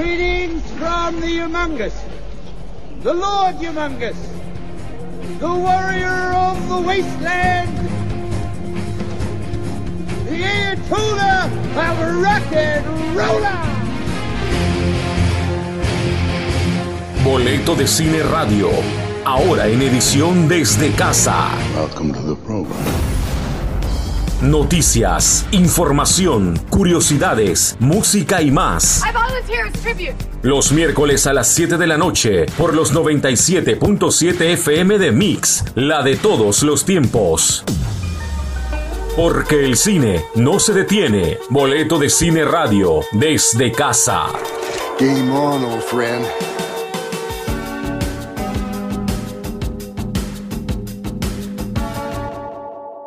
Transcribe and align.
Greetings 0.00 0.62
from 0.78 1.20
the 1.20 1.26
humongous, 1.26 1.92
the 3.02 3.12
Lord 3.12 3.56
humongous, 3.56 4.16
the 5.38 5.46
warrior 5.46 6.32
of 6.32 6.56
the 6.70 6.80
wasteland, 6.80 7.76
the 10.24 10.40
Ayatollah 10.40 11.44
of 11.76 12.22
rock 12.22 12.50
and 12.50 12.86
roller. 13.14 13.60
Boleto 17.22 17.74
de 17.76 17.86
Cine 17.86 18.22
Radio, 18.22 18.70
ahora 19.26 19.66
en 19.66 19.82
edición 19.82 20.48
desde 20.48 20.92
casa. 20.92 21.50
Welcome 21.76 22.14
to 22.14 22.22
the 22.22 22.36
program. 22.36 23.09
Noticias, 24.42 25.44
información, 25.50 26.58
curiosidades, 26.70 27.76
música 27.78 28.40
y 28.40 28.50
más. 28.50 29.02
Los 30.40 30.72
miércoles 30.72 31.26
a 31.26 31.34
las 31.34 31.48
7 31.48 31.76
de 31.76 31.86
la 31.86 31.98
noche 31.98 32.46
por 32.56 32.72
los 32.72 32.94
97.7 32.94 34.40
FM 34.40 34.98
de 34.98 35.12
Mix, 35.12 35.62
la 35.74 36.02
de 36.02 36.16
todos 36.16 36.62
los 36.62 36.86
tiempos. 36.86 37.64
Porque 39.14 39.66
el 39.66 39.76
cine 39.76 40.24
no 40.36 40.58
se 40.58 40.72
detiene. 40.72 41.36
Boleto 41.50 41.98
de 41.98 42.08
Cine 42.08 42.46
Radio 42.46 43.00
desde 43.12 43.70
casa. 43.70 44.28
Game 44.98 45.30
on, 45.30 45.64
old 45.64 45.82
friend. 45.82 46.24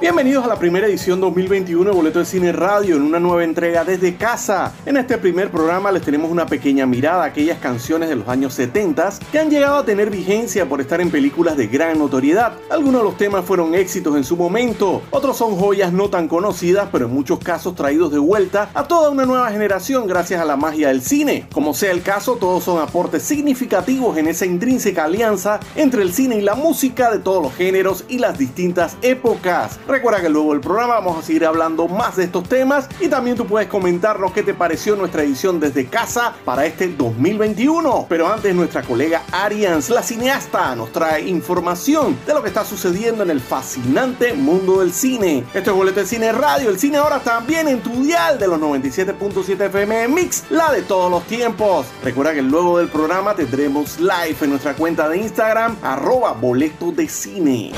Bienvenidos 0.03 0.43
a 0.43 0.49
la 0.49 0.59
primera 0.59 0.85
edición 0.85 1.21
2021 1.21 1.89
de 1.89 1.95
Boleto 1.95 2.19
de 2.19 2.25
Cine 2.25 2.51
Radio 2.51 2.97
en 2.97 3.03
una 3.03 3.21
nueva 3.21 3.45
entrega 3.45 3.85
desde 3.85 4.17
casa. 4.17 4.73
En 4.85 4.97
este 4.97 5.17
primer 5.17 5.49
programa 5.49 5.93
les 5.93 6.01
tenemos 6.01 6.29
una 6.29 6.45
pequeña 6.45 6.85
mirada 6.85 7.23
a 7.23 7.27
aquellas 7.27 7.57
canciones 7.59 8.09
de 8.09 8.17
los 8.17 8.27
años 8.27 8.53
70 8.53 9.13
que 9.31 9.39
han 9.39 9.49
llegado 9.49 9.77
a 9.77 9.85
tener 9.85 10.09
vigencia 10.09 10.67
por 10.67 10.81
estar 10.81 10.99
en 10.99 11.09
películas 11.09 11.55
de 11.55 11.67
gran 11.67 11.99
notoriedad. 11.99 12.51
Algunos 12.69 12.99
de 12.99 13.07
los 13.07 13.17
temas 13.17 13.45
fueron 13.45 13.75
éxitos 13.75 14.17
en 14.17 14.25
su 14.25 14.35
momento, 14.35 15.01
otros 15.09 15.37
son 15.37 15.55
joyas 15.55 15.93
no 15.93 16.09
tan 16.09 16.27
conocidas, 16.27 16.89
pero 16.91 17.05
en 17.05 17.13
muchos 17.13 17.39
casos 17.39 17.73
traídos 17.73 18.11
de 18.11 18.19
vuelta 18.19 18.71
a 18.73 18.85
toda 18.85 19.09
una 19.09 19.25
nueva 19.25 19.51
generación 19.51 20.05
gracias 20.05 20.41
a 20.41 20.45
la 20.45 20.57
magia 20.57 20.89
del 20.89 21.01
cine. 21.01 21.47
Como 21.53 21.73
sea 21.73 21.91
el 21.91 22.01
caso, 22.01 22.35
todos 22.35 22.65
son 22.65 22.81
aportes 22.81 23.23
significativos 23.23 24.17
en 24.17 24.27
esa 24.27 24.45
intrínseca 24.45 25.05
alianza 25.05 25.61
entre 25.77 26.01
el 26.01 26.11
cine 26.11 26.35
y 26.35 26.41
la 26.41 26.55
música 26.55 27.09
de 27.09 27.19
todos 27.19 27.41
los 27.41 27.55
géneros 27.55 28.03
y 28.09 28.17
las 28.17 28.37
distintas 28.37 28.97
épocas. 29.01 29.79
Recuerda 29.93 30.21
que 30.21 30.29
luego 30.29 30.53
del 30.53 30.59
programa 30.59 30.95
vamos 30.95 31.19
a 31.19 31.21
seguir 31.21 31.45
hablando 31.45 31.87
más 31.87 32.15
de 32.15 32.23
estos 32.23 32.49
temas 32.49 32.89
y 32.99 33.09
también 33.09 33.37
tú 33.37 33.45
puedes 33.45 33.69
comentarnos 33.69 34.31
qué 34.31 34.41
te 34.41 34.55
pareció 34.55 34.95
nuestra 34.95 35.21
edición 35.21 35.59
desde 35.59 35.85
casa 35.85 36.33
para 36.43 36.65
este 36.65 36.87
2021. 36.87 38.07
Pero 38.09 38.27
antes 38.27 38.55
nuestra 38.55 38.81
colega 38.81 39.21
Arians, 39.31 39.91
la 39.91 40.01
cineasta, 40.01 40.75
nos 40.75 40.91
trae 40.91 41.29
información 41.29 42.17
de 42.25 42.33
lo 42.33 42.41
que 42.41 42.47
está 42.47 42.65
sucediendo 42.65 43.21
en 43.21 43.29
el 43.29 43.39
fascinante 43.39 44.33
mundo 44.33 44.79
del 44.79 44.93
cine. 44.93 45.43
Esto 45.53 45.69
es 45.69 45.77
Boleto 45.77 45.99
de 45.99 46.07
Cine 46.07 46.31
Radio, 46.31 46.71
el 46.71 46.79
cine 46.79 46.97
ahora 46.97 47.19
también 47.19 47.67
en 47.67 47.79
tu 47.79 47.91
dial 48.01 48.39
de 48.39 48.47
los 48.47 48.59
97.7 48.59 49.67
FM 49.67 50.07
Mix, 50.07 50.45
la 50.49 50.71
de 50.71 50.81
todos 50.81 51.11
los 51.11 51.21
tiempos. 51.25 51.85
Recuerda 52.03 52.33
que 52.33 52.41
luego 52.41 52.79
del 52.79 52.87
programa 52.87 53.35
tendremos 53.35 53.99
live 53.99 54.37
en 54.41 54.49
nuestra 54.49 54.73
cuenta 54.73 55.07
de 55.07 55.19
Instagram, 55.19 55.77
arroba 55.83 56.33
boleto 56.33 56.91
de 56.91 57.07
cine. 57.07 57.73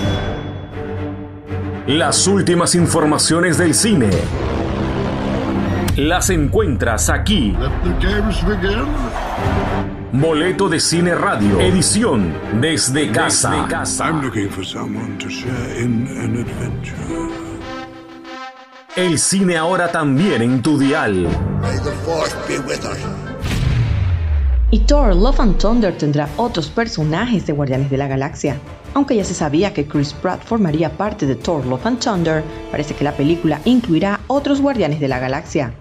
Las 1.88 2.26
últimas 2.26 2.74
informaciones 2.74 3.60
del 3.60 3.76
cine. 3.76 4.10
Las 5.96 6.32
encuentras 6.32 7.12
aquí. 7.12 7.56
Let 7.60 7.70
the 7.84 8.08
games 8.08 8.44
begin. 8.44 8.86
Boleto 10.12 10.68
de 10.68 10.80
Cine 10.80 11.14
Radio. 11.14 11.60
Edición 11.60 12.34
desde 12.60 13.12
casa. 13.12 13.68
I'm 14.04 14.24
looking 14.24 14.50
for 14.50 14.66
someone 14.66 15.20
to 15.20 15.30
share 15.30 15.80
in 15.80 16.08
an 16.08 16.38
adventure. 16.38 16.96
El 18.96 19.20
cine 19.20 19.56
ahora 19.56 19.92
también 19.92 20.42
en 20.42 20.64
tu 20.64 20.80
dial. 20.80 21.28
May 21.62 21.78
the 21.84 21.92
force 22.04 22.36
be 22.48 22.58
with 22.68 22.84
us. 22.84 23.25
Y 24.72 24.80
Thor 24.80 25.16
Love 25.16 25.40
and 25.42 25.58
Thunder 25.60 25.96
tendrá 25.96 26.28
otros 26.38 26.70
personajes 26.70 27.46
de 27.46 27.54
Guardianes 27.54 27.92
de 27.92 27.98
la 27.98 28.08
Galaxia. 28.08 28.58
Aunque 28.96 29.16
ya 29.16 29.24
se 29.24 29.36
sabía 29.36 29.74
que 29.74 29.86
Chris 29.86 30.14
Pratt 30.14 30.44
formaría 30.44 30.90
parte 30.90 31.28
de 31.28 31.36
Thor 31.36 31.66
Love 31.68 31.86
and 31.86 32.00
Thunder, 32.00 32.44
parece 32.72 32.96
que 32.96 33.04
la 33.04 33.16
película 33.16 33.62
incluirá 33.66 34.20
otros 34.28 34.62
Guardianes 34.62 35.00
de 35.00 35.08
la 35.08 35.20
Galaxia. 35.20 35.72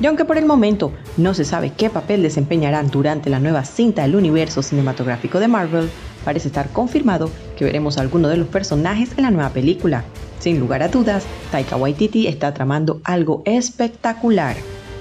Y 0.00 0.06
aunque 0.06 0.24
por 0.24 0.38
el 0.38 0.46
momento 0.46 0.90
no 1.18 1.34
se 1.34 1.44
sabe 1.44 1.74
qué 1.76 1.90
papel 1.90 2.22
desempeñarán 2.22 2.90
durante 2.90 3.28
la 3.28 3.40
nueva 3.40 3.64
cinta 3.66 4.02
del 4.02 4.16
universo 4.16 4.62
cinematográfico 4.62 5.38
de 5.38 5.48
Marvel, 5.48 5.90
parece 6.24 6.48
estar 6.48 6.70
confirmado 6.70 7.30
que 7.58 7.66
veremos 7.66 7.98
alguno 7.98 8.28
de 8.28 8.38
los 8.38 8.48
personajes 8.48 9.10
en 9.18 9.24
la 9.24 9.30
nueva 9.30 9.50
película. 9.50 10.04
Sin 10.38 10.58
lugar 10.58 10.82
a 10.82 10.88
dudas, 10.88 11.24
Taika 11.52 11.76
Waititi 11.76 12.26
está 12.26 12.54
tramando 12.54 13.02
algo 13.04 13.42
espectacular. 13.44 14.56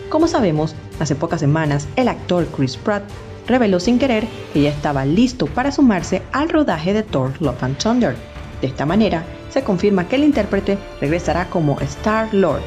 Como 0.09 0.27
sabemos, 0.27 0.75
hace 0.99 1.15
pocas 1.15 1.39
semanas 1.39 1.87
el 1.95 2.09
actor 2.09 2.45
Chris 2.47 2.75
Pratt 2.75 3.03
reveló 3.49 3.79
sin 3.79 3.99
querer 3.99 4.25
que 4.53 4.61
ya 4.61 4.69
estaba 4.69 5.03
listo 5.03 5.47
para 5.47 5.71
sumarse 5.71 6.21
al 6.31 6.47
rodaje 6.47 6.93
de 6.93 7.03
Thor 7.03 7.33
Love 7.41 7.63
and 7.63 7.77
Thunder. 7.77 8.15
De 8.61 8.67
esta 8.67 8.85
manera, 8.85 9.25
se 9.49 9.63
confirma 9.63 10.07
que 10.07 10.15
el 10.15 10.23
intérprete 10.23 10.77
regresará 11.01 11.49
como 11.49 11.79
Star-Lord. 11.81 12.61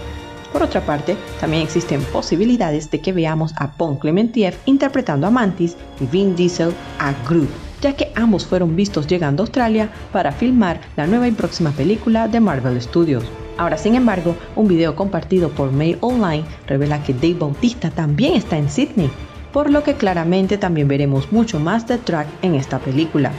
Por 0.53 0.63
otra 0.63 0.85
parte, 0.85 1.17
también 1.41 1.63
existen 1.63 2.03
posibilidades 2.13 2.91
de 2.91 3.01
que 3.01 3.13
veamos 3.13 3.55
a 3.57 3.73
Pon 3.73 3.97
Clementiev 3.97 4.55
interpretando 4.67 5.27
a 5.27 5.31
Mantis 5.31 5.77
y 6.01 6.07
Vin 6.07 6.37
Diesel 6.37 6.75
a 6.99 7.15
Groot, 7.27 7.49
ya 7.81 7.95
que 7.95 8.13
ambos 8.15 8.45
fueron 8.45 8.77
vistos 8.77 9.07
llegando 9.07 9.43
a 9.43 9.45
Australia 9.45 9.91
para 10.13 10.33
filmar 10.33 10.81
la 10.97 11.07
nueva 11.07 11.29
y 11.29 11.33
próxima 11.33 11.71
película 11.71 12.29
de 12.29 12.41
Marvel 12.41 12.81
Studios. 12.83 13.25
Ahora, 13.57 13.79
sin 13.79 13.95
embargo, 13.95 14.35
un 14.57 14.67
video 14.67 14.97
compartido 14.97 15.51
por 15.51 15.73
Mail 15.73 15.99
Online 16.01 16.45
revela 16.67 17.03
que 17.03 17.15
Dave 17.15 17.35
Bautista 17.35 17.91
también 17.91 18.35
está 18.35 18.59
en 18.59 18.69
Sydney, 18.69 19.11
por 19.53 19.71
lo 19.71 19.83
que 19.83 19.95
claramente 19.95 20.59
también 20.59 20.89
veremos 20.89 21.31
mucho 21.33 21.61
más 21.61 21.87
de 21.87 21.99
Track 21.99 22.27
en 22.43 22.55
esta 22.55 22.79
película. 22.79 23.33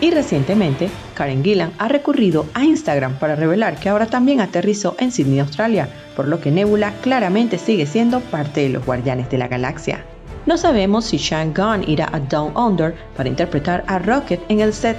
Y 0.00 0.10
recientemente, 0.10 0.90
Karen 1.14 1.44
Gillan 1.44 1.72
ha 1.78 1.86
recurrido 1.86 2.46
a 2.54 2.64
Instagram 2.64 3.20
para 3.20 3.36
revelar 3.36 3.78
que 3.78 3.88
ahora 3.88 4.06
también 4.06 4.40
aterrizó 4.40 4.96
en 4.98 5.12
Sydney, 5.12 5.38
Australia, 5.38 5.88
por 6.16 6.26
lo 6.26 6.40
que 6.40 6.50
Nebula 6.50 6.92
claramente 7.02 7.56
sigue 7.56 7.86
siendo 7.86 8.18
parte 8.18 8.62
de 8.62 8.70
los 8.70 8.84
Guardianes 8.84 9.30
de 9.30 9.38
la 9.38 9.46
Galaxia. 9.46 10.04
No 10.44 10.56
sabemos 10.56 11.04
si 11.04 11.20
Sean 11.20 11.54
Gunn 11.54 11.88
irá 11.88 12.08
a 12.12 12.18
Down 12.18 12.56
Under 12.56 12.96
para 13.16 13.28
interpretar 13.28 13.84
a 13.86 14.00
Rocket 14.00 14.40
en 14.48 14.58
el 14.58 14.72
set, 14.72 14.96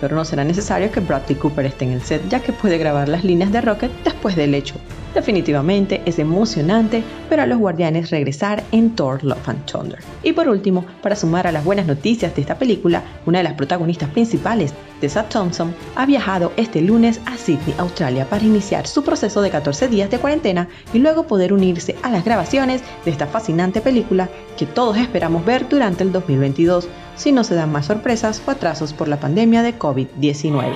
pero 0.00 0.14
no 0.14 0.24
será 0.24 0.44
necesario 0.44 0.92
que 0.92 1.00
Bradley 1.00 1.36
Cooper 1.36 1.66
esté 1.66 1.86
en 1.86 1.92
el 1.92 2.02
set 2.02 2.22
ya 2.28 2.38
que 2.38 2.52
puede 2.52 2.78
grabar 2.78 3.08
las 3.08 3.24
líneas 3.24 3.50
de 3.50 3.60
Rocket 3.60 3.90
después 4.04 4.36
del 4.36 4.54
hecho. 4.54 4.76
Definitivamente 5.14 6.02
es 6.06 6.18
emocionante 6.18 7.04
ver 7.30 7.38
a 7.38 7.46
los 7.46 7.58
guardianes 7.58 8.10
regresar 8.10 8.64
en 8.72 8.96
Thor 8.96 9.22
Love 9.22 9.48
and 9.48 9.64
Thunder. 9.64 10.00
Y 10.24 10.32
por 10.32 10.48
último, 10.48 10.84
para 11.02 11.14
sumar 11.14 11.46
a 11.46 11.52
las 11.52 11.64
buenas 11.64 11.86
noticias 11.86 12.34
de 12.34 12.40
esta 12.40 12.58
película, 12.58 13.04
una 13.24 13.38
de 13.38 13.44
las 13.44 13.54
protagonistas 13.54 14.10
principales, 14.10 14.74
Tessa 15.00 15.28
Thompson, 15.28 15.72
ha 15.94 16.04
viajado 16.04 16.52
este 16.56 16.80
lunes 16.80 17.20
a 17.26 17.36
Sydney, 17.36 17.76
Australia, 17.78 18.28
para 18.28 18.44
iniciar 18.44 18.88
su 18.88 19.04
proceso 19.04 19.40
de 19.40 19.50
14 19.50 19.86
días 19.86 20.10
de 20.10 20.18
cuarentena 20.18 20.68
y 20.92 20.98
luego 20.98 21.28
poder 21.28 21.52
unirse 21.52 21.94
a 22.02 22.10
las 22.10 22.24
grabaciones 22.24 22.82
de 23.04 23.12
esta 23.12 23.28
fascinante 23.28 23.80
película 23.80 24.28
que 24.56 24.66
todos 24.66 24.96
esperamos 24.96 25.44
ver 25.44 25.68
durante 25.68 26.02
el 26.02 26.10
2022, 26.10 26.88
si 27.14 27.30
no 27.30 27.44
se 27.44 27.54
dan 27.54 27.70
más 27.70 27.86
sorpresas 27.86 28.42
o 28.44 28.50
atrasos 28.50 28.92
por 28.92 29.06
la 29.06 29.20
pandemia 29.20 29.62
de 29.62 29.78
COVID-19. 29.78 30.74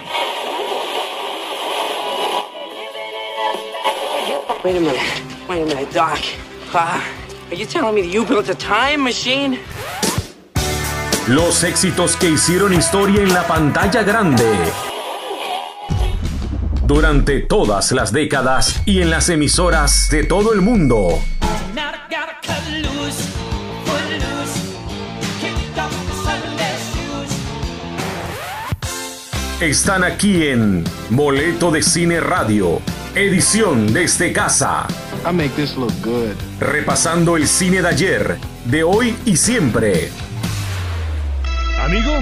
Wait 4.68 4.76
a 4.76 4.80
minute. 4.80 5.00
Wait 5.48 5.62
a 5.62 5.64
minute, 5.64 5.90
Doc. 5.94 6.18
Uh, 6.74 7.00
are 7.48 7.54
you 7.54 7.64
telling 7.64 7.94
me 7.94 8.02
that 8.02 8.08
you 8.08 8.26
built 8.26 8.50
a 8.50 8.54
time 8.54 9.02
machine? 9.02 9.58
Los 11.26 11.64
éxitos 11.64 12.16
que 12.16 12.28
hicieron 12.28 12.74
historia 12.74 13.22
en 13.22 13.32
la 13.32 13.46
pantalla 13.46 14.02
grande. 14.02 14.44
Durante 16.84 17.40
todas 17.40 17.92
las 17.92 18.12
décadas 18.12 18.82
y 18.84 19.00
en 19.00 19.08
las 19.08 19.30
emisoras 19.30 20.10
de 20.10 20.24
todo 20.24 20.52
el 20.52 20.60
mundo. 20.60 21.18
Están 29.60 30.04
aquí 30.04 30.46
en 30.46 30.84
Boleto 31.08 31.70
de 31.70 31.82
Cine 31.82 32.20
Radio, 32.20 32.82
edición 33.14 33.92
desde 33.92 34.32
casa. 34.32 34.86
I 35.28 35.32
make 35.32 35.54
this 35.56 35.76
look 35.76 35.92
good. 36.02 36.34
Repasando 36.60 37.36
el 37.36 37.46
cine 37.46 37.82
de 37.82 37.88
ayer, 37.88 38.38
de 38.64 38.82
hoy 38.82 39.16
y 39.24 39.36
siempre. 39.36 40.10
¿Amigo 41.84 42.12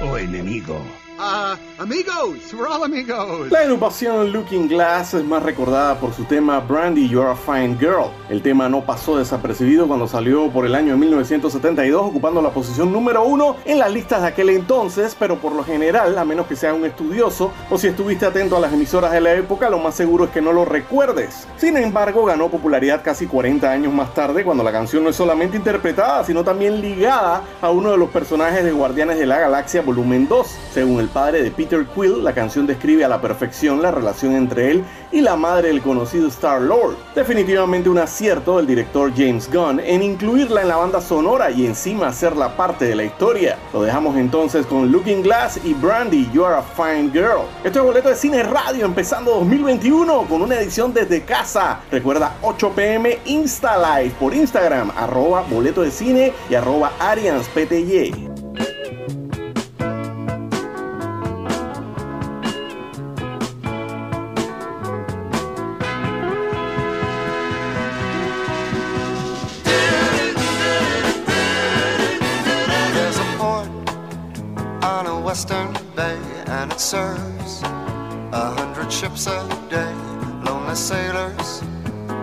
o 0.00 0.16
enemigo? 0.16 0.82
Uh, 1.18 1.56
amigos, 1.78 2.52
we're 2.52 2.66
all 2.66 2.82
amigos. 2.82 3.50
La 3.50 3.60
agrupación 3.60 4.32
Looking 4.32 4.68
Glass 4.68 5.14
es 5.14 5.24
más 5.24 5.42
recordada 5.42 5.98
por 5.98 6.12
su 6.12 6.24
tema 6.24 6.58
Brandy, 6.58 7.08
You're 7.08 7.30
a 7.30 7.36
Fine 7.36 7.76
Girl. 7.78 8.10
El 8.28 8.42
tema 8.42 8.68
no 8.68 8.84
pasó 8.84 9.16
desapercibido 9.16 9.86
cuando 9.86 10.08
salió 10.08 10.50
por 10.50 10.66
el 10.66 10.74
año 10.74 10.96
1972, 10.96 12.02
ocupando 12.02 12.42
la 12.42 12.50
posición 12.50 12.92
número 12.92 13.24
uno 13.24 13.56
en 13.64 13.78
las 13.78 13.92
listas 13.92 14.22
de 14.22 14.28
aquel 14.28 14.50
entonces, 14.50 15.16
pero 15.18 15.38
por 15.38 15.52
lo 15.52 15.62
general, 15.62 16.18
a 16.18 16.24
menos 16.24 16.46
que 16.46 16.56
sea 16.56 16.74
un 16.74 16.84
estudioso 16.84 17.52
o 17.70 17.78
si 17.78 17.86
estuviste 17.86 18.26
atento 18.26 18.56
a 18.56 18.60
las 18.60 18.72
emisoras 18.72 19.12
de 19.12 19.20
la 19.20 19.34
época, 19.34 19.70
lo 19.70 19.78
más 19.78 19.94
seguro 19.94 20.24
es 20.24 20.30
que 20.30 20.40
no 20.40 20.52
lo 20.52 20.64
recuerdes. 20.64 21.46
Sin 21.56 21.76
embargo, 21.76 22.24
ganó 22.24 22.48
popularidad 22.48 23.02
casi 23.04 23.26
40 23.26 23.70
años 23.70 23.92
más 23.92 24.14
tarde, 24.14 24.42
cuando 24.42 24.64
la 24.64 24.72
canción 24.72 25.04
no 25.04 25.10
es 25.10 25.16
solamente 25.16 25.56
interpretada, 25.56 26.24
sino 26.24 26.42
también 26.42 26.80
ligada 26.80 27.42
a 27.60 27.70
uno 27.70 27.92
de 27.92 27.98
los 27.98 28.08
personajes 28.10 28.64
de 28.64 28.72
Guardianes 28.72 29.18
de 29.18 29.26
la 29.26 29.38
Galaxia 29.38 29.82
Volumen 29.82 30.26
2, 30.26 30.46
según 30.72 31.00
el 31.00 31.08
padre 31.08 31.42
de 31.42 31.50
Peter 31.50 31.67
Quill, 31.68 32.24
la 32.24 32.32
canción 32.32 32.66
describe 32.66 33.04
a 33.04 33.08
la 33.08 33.20
perfección 33.20 33.82
la 33.82 33.90
relación 33.90 34.34
entre 34.34 34.70
él 34.70 34.84
y 35.12 35.20
la 35.20 35.36
madre 35.36 35.68
del 35.68 35.82
conocido 35.82 36.28
Star-Lord. 36.28 36.96
Definitivamente 37.14 37.88
un 37.88 37.98
acierto 37.98 38.56
del 38.56 38.66
director 38.66 39.12
James 39.14 39.50
Gunn 39.52 39.80
en 39.80 40.02
incluirla 40.02 40.62
en 40.62 40.68
la 40.68 40.76
banda 40.76 41.00
sonora 41.00 41.50
y 41.50 41.66
encima 41.66 42.08
hacerla 42.08 42.56
parte 42.56 42.86
de 42.86 42.94
la 42.94 43.04
historia. 43.04 43.58
Lo 43.72 43.82
dejamos 43.82 44.16
entonces 44.16 44.66
con 44.66 44.90
Looking 44.90 45.22
Glass 45.22 45.60
y 45.64 45.74
Brandy, 45.74 46.28
You 46.32 46.44
Are 46.44 46.56
a 46.56 46.62
Fine 46.62 47.10
Girl. 47.10 47.42
Esto 47.64 47.80
es 47.80 47.84
boleto 47.84 48.08
de 48.08 48.16
cine 48.16 48.42
radio 48.42 48.84
empezando 48.84 49.32
2021 49.32 50.22
con 50.28 50.42
una 50.42 50.56
edición 50.56 50.92
desde 50.94 51.22
casa. 51.22 51.80
Recuerda 51.90 52.36
8 52.42 52.72
pm 52.74 53.18
Insta 53.26 53.76
Live 53.76 54.14
por 54.18 54.34
Instagram, 54.34 54.90
arroba 54.96 55.42
boleto 55.42 55.82
de 55.82 55.90
cine 55.90 56.32
y 56.48 56.54
arroba 56.54 56.92
arianspty. 56.98 58.27
Serves 76.88 77.60
a 78.32 78.50
hundred 78.56 78.90
ships 78.90 79.26
a 79.26 79.46
day. 79.68 79.92
Lonely 80.42 80.74
sailors 80.74 81.60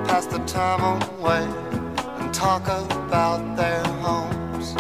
pass 0.08 0.26
the 0.26 0.40
time 0.48 0.82
away 0.82 1.44
and 2.18 2.34
talk 2.34 2.64
about 2.64 3.56
their 3.56 3.84
homes. 4.02 4.74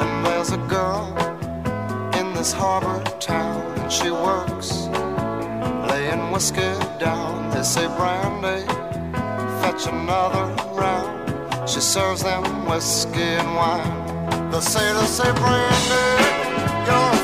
And 0.00 0.26
there's 0.26 0.50
a 0.50 0.58
girl 0.68 1.06
in 2.18 2.34
this 2.34 2.52
harbor 2.52 3.02
town 3.18 3.62
and 3.78 3.90
she 3.90 4.10
works 4.10 4.70
laying 5.88 6.30
whiskey 6.30 6.72
down. 7.00 7.48
They 7.52 7.62
say 7.62 7.86
brandy, 7.96 8.66
fetch 9.62 9.86
another 9.86 10.44
round. 10.74 11.66
She 11.66 11.80
serves 11.80 12.22
them 12.22 12.44
whiskey 12.68 13.30
and 13.40 13.54
wine. 13.56 14.50
The 14.50 14.60
sailors 14.60 15.08
say 15.08 15.32
brandy, 15.40 16.06
you're 16.86 17.15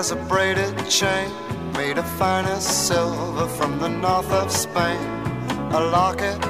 wears 0.00 0.12
a 0.12 0.16
braided 0.30 0.88
chain 0.88 1.30
made 1.74 1.98
of 1.98 2.08
finest 2.18 2.86
silver 2.88 3.46
from 3.46 3.78
the 3.78 3.88
north 3.88 4.32
of 4.32 4.50
Spain. 4.50 4.98
A 5.72 5.80
locket 5.96 6.40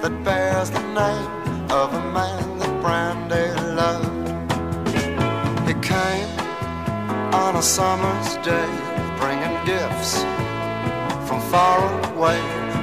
that 0.00 0.14
bears 0.22 0.70
the 0.70 0.86
name 1.02 1.70
of 1.72 1.92
a 1.92 2.04
man 2.12 2.58
that 2.60 2.72
Brandy 2.82 3.46
loved. 3.80 4.28
He 5.66 5.74
came 5.92 6.30
on 7.34 7.56
a 7.56 7.62
summer's 7.62 8.36
day, 8.50 8.70
bringing 9.18 9.56
gifts 9.64 10.22
from 11.26 11.40
far 11.50 11.78
away. 12.12 12.40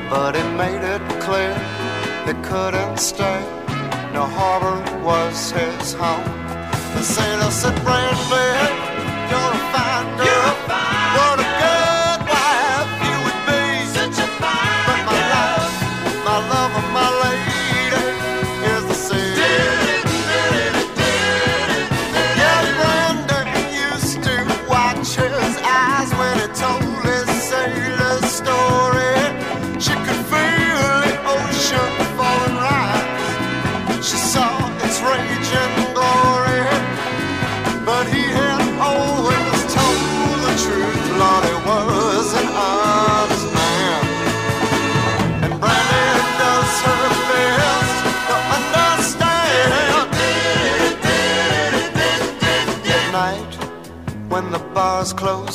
But 0.10 0.36
he 0.36 0.44
made 0.64 0.84
it 0.96 1.04
clear 1.22 1.56
he 2.28 2.34
couldn't 2.50 2.98
stay. 2.98 3.40
No 4.12 4.26
harbor 4.26 4.78
was 5.02 5.52
his 5.52 5.94
home. 5.94 6.26
The 6.96 7.02
sailor 7.02 7.50
said, 7.50 7.76
Brandy, 7.86 8.93
you're 9.74 10.33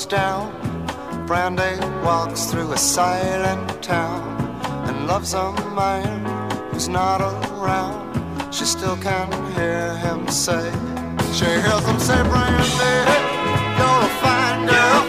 down, 0.08 0.50
Brandy 1.26 1.78
walks 2.02 2.46
through 2.46 2.72
a 2.72 2.78
silent 2.78 3.82
town 3.82 4.22
and 4.88 5.06
loves 5.06 5.34
a 5.34 5.52
man 5.74 6.24
who's 6.70 6.88
not 6.88 7.20
around. 7.20 8.08
She 8.52 8.64
still 8.64 8.96
can 8.96 9.30
hear 9.54 9.94
him 9.98 10.26
say, 10.28 10.72
she 11.34 11.44
hears 11.44 11.84
him 11.86 11.98
say, 12.00 12.22
Brandy, 12.22 12.94
you're 13.78 14.02
a 14.02 14.12
fine 14.22 14.66
girl. 14.66 15.07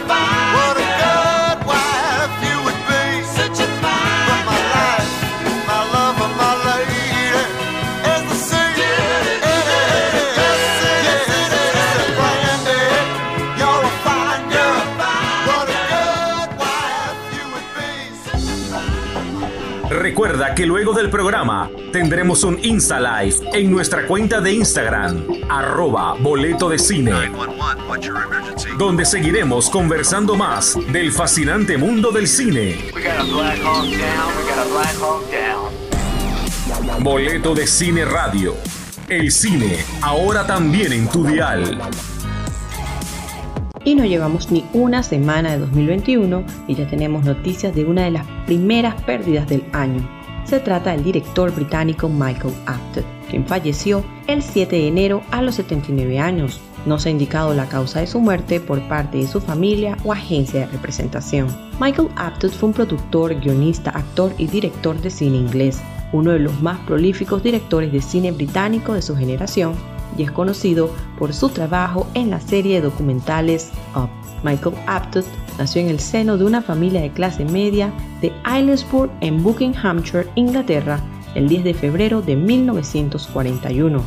Recuerda 19.90 20.54
que 20.54 20.66
luego 20.66 20.92
del 20.92 21.10
programa 21.10 21.68
tendremos 21.92 22.44
un 22.44 22.60
Insta 22.62 23.00
Live 23.00 23.38
en 23.52 23.72
nuestra 23.72 24.06
cuenta 24.06 24.40
de 24.40 24.52
Instagram, 24.52 25.26
arroba 25.48 26.14
boleto 26.14 26.68
de 26.68 26.78
cine, 26.78 27.32
donde 28.78 29.04
seguiremos 29.04 29.68
conversando 29.68 30.36
más 30.36 30.78
del 30.92 31.10
fascinante 31.10 31.76
mundo 31.76 32.12
del 32.12 32.28
cine. 32.28 32.78
Boleto 37.00 37.54
de 37.56 37.66
Cine 37.66 38.04
Radio. 38.04 38.54
El 39.08 39.32
cine, 39.32 39.84
ahora 40.02 40.46
también 40.46 40.92
en 40.92 41.08
tu 41.08 41.24
dial. 41.24 41.80
Y 43.90 43.96
no 43.96 44.04
llevamos 44.04 44.52
ni 44.52 44.64
una 44.72 45.02
semana 45.02 45.50
de 45.50 45.58
2021 45.58 46.44
y 46.68 46.76
ya 46.76 46.86
tenemos 46.86 47.24
noticias 47.24 47.74
de 47.74 47.84
una 47.84 48.04
de 48.04 48.12
las 48.12 48.26
primeras 48.46 48.94
pérdidas 49.02 49.48
del 49.48 49.64
año. 49.72 50.08
Se 50.44 50.60
trata 50.60 50.92
del 50.92 51.02
director 51.02 51.52
británico 51.52 52.08
Michael 52.08 52.54
Apted, 52.66 53.02
quien 53.28 53.44
falleció 53.44 54.04
el 54.28 54.44
7 54.44 54.76
de 54.76 54.86
enero 54.86 55.22
a 55.32 55.42
los 55.42 55.56
79 55.56 56.20
años. 56.20 56.60
No 56.86 57.00
se 57.00 57.08
ha 57.08 57.12
indicado 57.12 57.52
la 57.52 57.68
causa 57.68 57.98
de 57.98 58.06
su 58.06 58.20
muerte 58.20 58.60
por 58.60 58.80
parte 58.86 59.18
de 59.18 59.26
su 59.26 59.40
familia 59.40 59.96
o 60.04 60.12
agencia 60.12 60.60
de 60.60 60.66
representación. 60.66 61.48
Michael 61.80 62.10
Apted 62.14 62.50
fue 62.50 62.68
un 62.68 62.74
productor, 62.76 63.40
guionista, 63.40 63.90
actor 63.90 64.32
y 64.38 64.46
director 64.46 65.00
de 65.00 65.10
cine 65.10 65.38
inglés, 65.38 65.80
uno 66.12 66.30
de 66.30 66.38
los 66.38 66.62
más 66.62 66.78
prolíficos 66.86 67.42
directores 67.42 67.90
de 67.90 68.02
cine 68.02 68.30
británico 68.30 68.94
de 68.94 69.02
su 69.02 69.16
generación 69.16 69.74
y 70.20 70.24
es 70.24 70.30
conocido 70.30 70.90
por 71.18 71.32
su 71.32 71.48
trabajo 71.48 72.06
en 72.12 72.28
la 72.28 72.40
serie 72.40 72.74
de 72.74 72.82
documentales 72.82 73.70
Up. 73.96 74.10
Michael 74.44 74.76
Apted 74.86 75.24
nació 75.58 75.80
en 75.80 75.88
el 75.88 75.98
seno 75.98 76.36
de 76.36 76.44
una 76.44 76.60
familia 76.60 77.00
de 77.00 77.10
clase 77.10 77.46
media 77.46 77.90
de 78.20 78.30
Aylesbury 78.44 79.10
en 79.22 79.42
Buckinghamshire, 79.42 80.28
Inglaterra, 80.34 81.00
el 81.34 81.48
10 81.48 81.64
de 81.64 81.74
febrero 81.74 82.20
de 82.20 82.36
1941. 82.36 84.02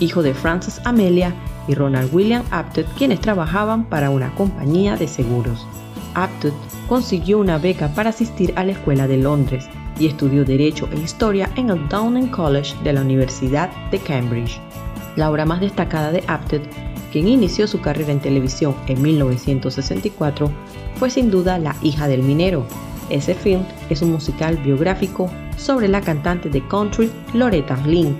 Hijo 0.00 0.22
de 0.22 0.32
Frances 0.32 0.80
Amelia 0.86 1.34
y 1.66 1.74
Ronald 1.74 2.14
William 2.14 2.44
Apted, 2.50 2.86
quienes 2.96 3.20
trabajaban 3.20 3.84
para 3.84 4.08
una 4.08 4.34
compañía 4.36 4.96
de 4.96 5.06
seguros. 5.06 5.66
Apted 6.14 6.52
consiguió 6.88 7.38
una 7.40 7.58
beca 7.58 7.88
para 7.88 8.08
asistir 8.10 8.54
a 8.56 8.64
la 8.64 8.72
Escuela 8.72 9.06
de 9.06 9.18
Londres 9.18 9.68
y 9.98 10.06
estudió 10.06 10.46
Derecho 10.46 10.88
e 10.92 10.98
Historia 10.98 11.50
en 11.56 11.68
el 11.68 11.88
Downing 11.88 12.28
College 12.28 12.74
de 12.84 12.94
la 12.94 13.02
Universidad 13.02 13.68
de 13.90 13.98
Cambridge. 13.98 14.58
La 15.18 15.32
obra 15.32 15.44
más 15.44 15.58
destacada 15.58 16.12
de 16.12 16.22
Apted, 16.28 16.62
quien 17.10 17.26
inició 17.26 17.66
su 17.66 17.80
carrera 17.80 18.12
en 18.12 18.20
televisión 18.20 18.76
en 18.86 19.02
1964, 19.02 20.48
fue 20.94 21.10
sin 21.10 21.28
duda 21.28 21.58
La 21.58 21.74
hija 21.82 22.06
del 22.06 22.22
minero. 22.22 22.64
Ese 23.10 23.34
film 23.34 23.64
es 23.90 24.00
un 24.00 24.12
musical 24.12 24.58
biográfico 24.58 25.28
sobre 25.56 25.88
la 25.88 26.02
cantante 26.02 26.50
de 26.50 26.64
country 26.68 27.10
Loretta 27.34 27.76
Lynn, 27.84 28.16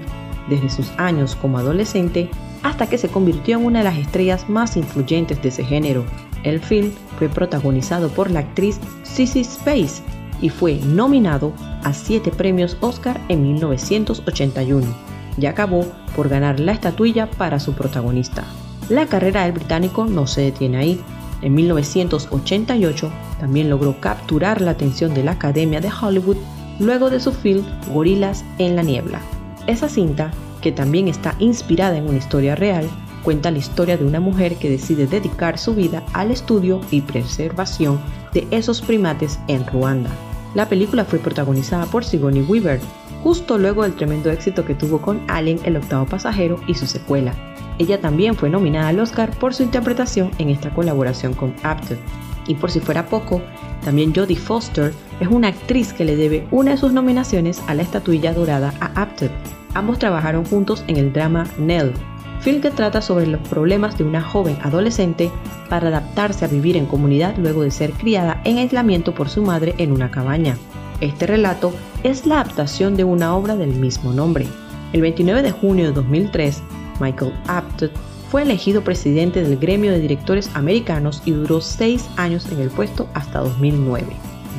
desde 0.49 0.69
sus 0.71 0.90
años 0.97 1.37
como 1.37 1.59
adolescente 1.59 2.31
hasta 2.64 2.88
que 2.88 2.99
se 2.99 3.09
convirtió 3.09 3.59
en 3.59 3.67
una 3.67 3.78
de 3.78 3.85
las 3.85 3.99
estrellas 3.99 4.49
más 4.49 4.76
influyentes 4.76 5.40
de 5.40 5.50
ese 5.50 5.64
género. 5.64 6.05
El 6.43 6.59
film 6.59 6.90
fue 7.17 7.28
protagonizado 7.28 8.09
por 8.09 8.28
la 8.28 8.40
actriz 8.40 8.81
Sissy 9.05 9.43
Space 9.43 10.02
y 10.43 10.49
fue 10.49 10.81
nominado 10.85 11.52
a 11.85 11.93
siete 11.93 12.33
premios 12.33 12.76
Oscar 12.81 13.21
en 13.28 13.45
1981 13.45 15.07
y 15.38 15.47
acabó 15.47 15.87
por 16.16 16.28
ganar 16.28 16.61
la 16.61 16.73
estatuilla 16.73 17.30
para 17.30 17.61
su 17.61 17.75
protagonista. 17.75 18.45
La 18.88 19.07
carrera 19.07 19.45
del 19.45 19.52
británico 19.52 20.07
no 20.07 20.26
se 20.26 20.42
detiene 20.42 20.78
ahí. 20.78 21.00
En 21.42 21.54
1988 21.54 23.11
también 23.38 23.71
logró 23.71 24.00
capturar 24.00 24.61
la 24.61 24.73
atención 24.73 25.14
de 25.14 25.23
la 25.23 25.33
Academia 25.33 25.80
de 25.80 25.90
Hollywood 25.90 26.37
luego 26.80 27.11
de 27.11 27.21
su 27.21 27.33
film 27.33 27.64
Gorilas 27.92 28.45
en 28.59 28.76
la 28.76 28.83
Niebla. 28.83 29.21
Esa 29.66 29.88
cinta, 29.88 30.30
que 30.62 30.73
también 30.73 31.09
está 31.09 31.35
inspirada 31.38 31.97
en 31.97 32.09
una 32.09 32.18
historia 32.18 32.57
real, 32.57 32.88
cuenta 33.23 33.50
la 33.50 33.59
historia 33.59 33.97
de 33.97 34.07
una 34.07 34.21
mujer 34.21 34.57
que 34.57 34.71
decide 34.71 35.07
dedicar 35.07 35.59
su 35.59 35.75
vida 35.75 36.02
al 36.14 36.30
estudio 36.30 36.80
y 36.90 37.02
preservación 37.02 38.00
de 38.33 38.47
esos 38.50 38.80
primates 38.80 39.38
en 39.49 39.66
Ruanda. 39.66 40.11
La 40.54 40.68
película 40.68 41.04
fue 41.04 41.18
protagonizada 41.18 41.87
por 41.87 42.04
Sigourney 42.04 42.42
Weaver, 42.42 42.80
justo 43.28 43.58
luego 43.58 43.82
del 43.82 43.92
tremendo 43.92 44.30
éxito 44.30 44.64
que 44.64 44.75
tuvo 44.75 45.02
con 45.02 45.20
Alien 45.28 45.61
el 45.64 45.76
octavo 45.76 46.06
pasajero 46.06 46.58
y 46.66 46.73
su 46.73 46.87
secuela. 46.87 47.35
Ella 47.76 48.00
también 48.00 48.35
fue 48.35 48.49
nominada 48.49 48.88
al 48.88 49.00
Oscar 49.00 49.32
por 49.32 49.52
su 49.52 49.62
interpretación 49.62 50.30
en 50.38 50.49
esta 50.49 50.70
colaboración 50.70 51.35
con 51.35 51.54
Apted. 51.62 51.99
Y 52.47 52.54
por 52.54 52.70
si 52.70 52.80
fuera 52.80 53.04
poco, 53.04 53.42
también 53.85 54.14
Jodie 54.14 54.38
Foster 54.38 54.94
es 55.20 55.28
una 55.28 55.49
actriz 55.49 55.92
que 55.92 56.06
le 56.06 56.16
debe 56.16 56.49
una 56.50 56.70
de 56.70 56.76
sus 56.78 56.94
nominaciones 56.94 57.62
a 57.66 57.75
la 57.75 57.82
estatuilla 57.82 58.32
dorada 58.32 58.73
a 58.80 59.02
Apted. 59.02 59.30
Ambos 59.75 59.99
trabajaron 59.99 60.47
juntos 60.47 60.82
en 60.87 60.97
el 60.97 61.12
drama 61.12 61.44
Nell, 61.58 61.92
film 62.40 62.62
que 62.62 62.70
trata 62.70 63.02
sobre 63.02 63.26
los 63.26 63.47
problemas 63.47 63.99
de 63.99 64.04
una 64.04 64.23
joven 64.23 64.56
adolescente 64.62 65.30
para 65.68 65.88
adaptarse 65.88 66.47
a 66.47 66.49
vivir 66.49 66.78
en 66.78 66.87
comunidad 66.87 67.37
luego 67.37 67.61
de 67.61 67.73
ser 67.73 67.92
criada 67.92 68.40
en 68.44 68.56
aislamiento 68.56 69.12
por 69.12 69.28
su 69.28 69.42
madre 69.42 69.75
en 69.76 69.92
una 69.92 70.11
cabaña. 70.11 70.56
Este 71.00 71.26
relato 71.26 71.73
es 72.02 72.26
la 72.26 72.40
adaptación 72.40 72.97
de 72.97 73.05
una 73.05 73.37
obra 73.37 73.55
del 73.57 73.75
mismo 73.75 74.12
nombre. 74.12 74.47
El 74.93 75.02
29 75.02 75.43
de 75.43 75.52
junio 75.52 75.87
de 75.87 75.93
2003, 75.93 76.61
Michael 77.00 77.33
Apted 77.47 77.90
fue 78.31 78.43
elegido 78.43 78.83
presidente 78.83 79.43
del 79.43 79.59
gremio 79.59 79.93
de 79.93 80.00
directores 80.00 80.50
americanos 80.55 81.23
y 81.25 81.31
duró 81.31 81.61
seis 81.61 82.09
años 82.17 82.50
en 82.50 82.61
el 82.61 82.71
puesto 82.71 83.09
hasta 83.14 83.38
2009. 83.40 84.07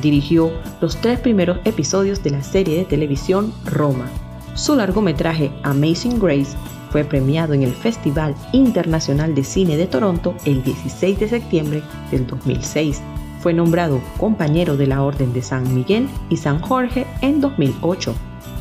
Dirigió 0.00 0.50
los 0.80 0.96
tres 0.96 1.20
primeros 1.20 1.58
episodios 1.64 2.22
de 2.22 2.30
la 2.30 2.42
serie 2.42 2.78
de 2.78 2.84
televisión 2.84 3.52
Roma. 3.66 4.08
Su 4.54 4.74
largometraje 4.74 5.52
Amazing 5.62 6.18
Grace 6.18 6.56
fue 6.90 7.04
premiado 7.04 7.52
en 7.52 7.62
el 7.62 7.72
Festival 7.72 8.34
Internacional 8.52 9.34
de 9.34 9.44
Cine 9.44 9.76
de 9.76 9.86
Toronto 9.86 10.34
el 10.44 10.64
16 10.64 11.20
de 11.20 11.28
septiembre 11.28 11.82
del 12.10 12.26
2006. 12.26 13.00
Fue 13.40 13.54
nombrado 13.54 14.00
compañero 14.18 14.76
de 14.76 14.86
la 14.86 15.02
Orden 15.02 15.32
de 15.32 15.42
San 15.42 15.74
Miguel 15.74 16.08
y 16.28 16.36
San 16.36 16.60
Jorge 16.60 17.06
en 17.22 17.40
2008. 17.40 18.14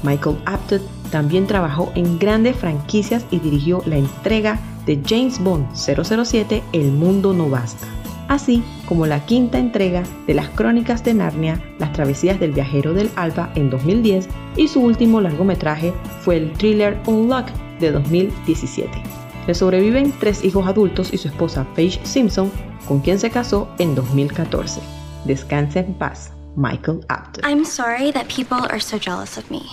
Michael 0.03 0.37
Apted 0.45 0.81
también 1.11 1.47
trabajó 1.47 1.91
en 1.95 2.17
grandes 2.17 2.55
franquicias 2.55 3.25
y 3.29 3.39
dirigió 3.39 3.83
la 3.85 3.97
entrega 3.97 4.59
de 4.85 5.01
James 5.05 5.43
Bond 5.43 5.67
007 5.75 6.63
El 6.71 6.91
Mundo 6.91 7.33
No 7.33 7.49
Basta, 7.49 7.87
así 8.27 8.63
como 8.85 9.05
la 9.05 9.25
quinta 9.25 9.59
entrega 9.59 10.03
de 10.27 10.33
las 10.33 10.49
Crónicas 10.49 11.03
de 11.03 11.13
Narnia, 11.13 11.61
Las 11.77 11.91
Travesías 11.93 12.39
del 12.39 12.53
Viajero 12.53 12.93
del 12.93 13.09
Alba 13.15 13.51
en 13.55 13.69
2010 13.69 14.29
y 14.55 14.67
su 14.67 14.81
último 14.81 15.19
largometraje 15.19 15.93
fue 16.21 16.37
el 16.37 16.53
thriller 16.53 16.97
Unlock 17.05 17.47
de 17.79 17.91
2017. 17.91 19.18
Le 19.49 19.55
sobreviven 19.55 20.13
tres 20.19 20.43
hijos 20.43 20.67
adultos 20.67 21.11
y 21.11 21.17
su 21.17 21.27
esposa 21.27 21.65
Paige 21.75 21.99
Simpson, 22.03 22.51
con 22.87 22.99
quien 22.99 23.19
se 23.19 23.31
casó 23.31 23.67
en 23.79 23.95
2014. 23.95 24.79
Descanse 25.25 25.79
en 25.79 25.95
paz, 25.95 26.31
Michael 26.55 26.99
Apted. 27.09 27.43
I'm 27.43 27.65
sorry 27.65 28.11
that 28.11 28.27
people 28.27 28.59
are 28.69 28.79
so 28.79 28.99
jealous 28.99 29.39
of 29.39 29.49
me, 29.49 29.63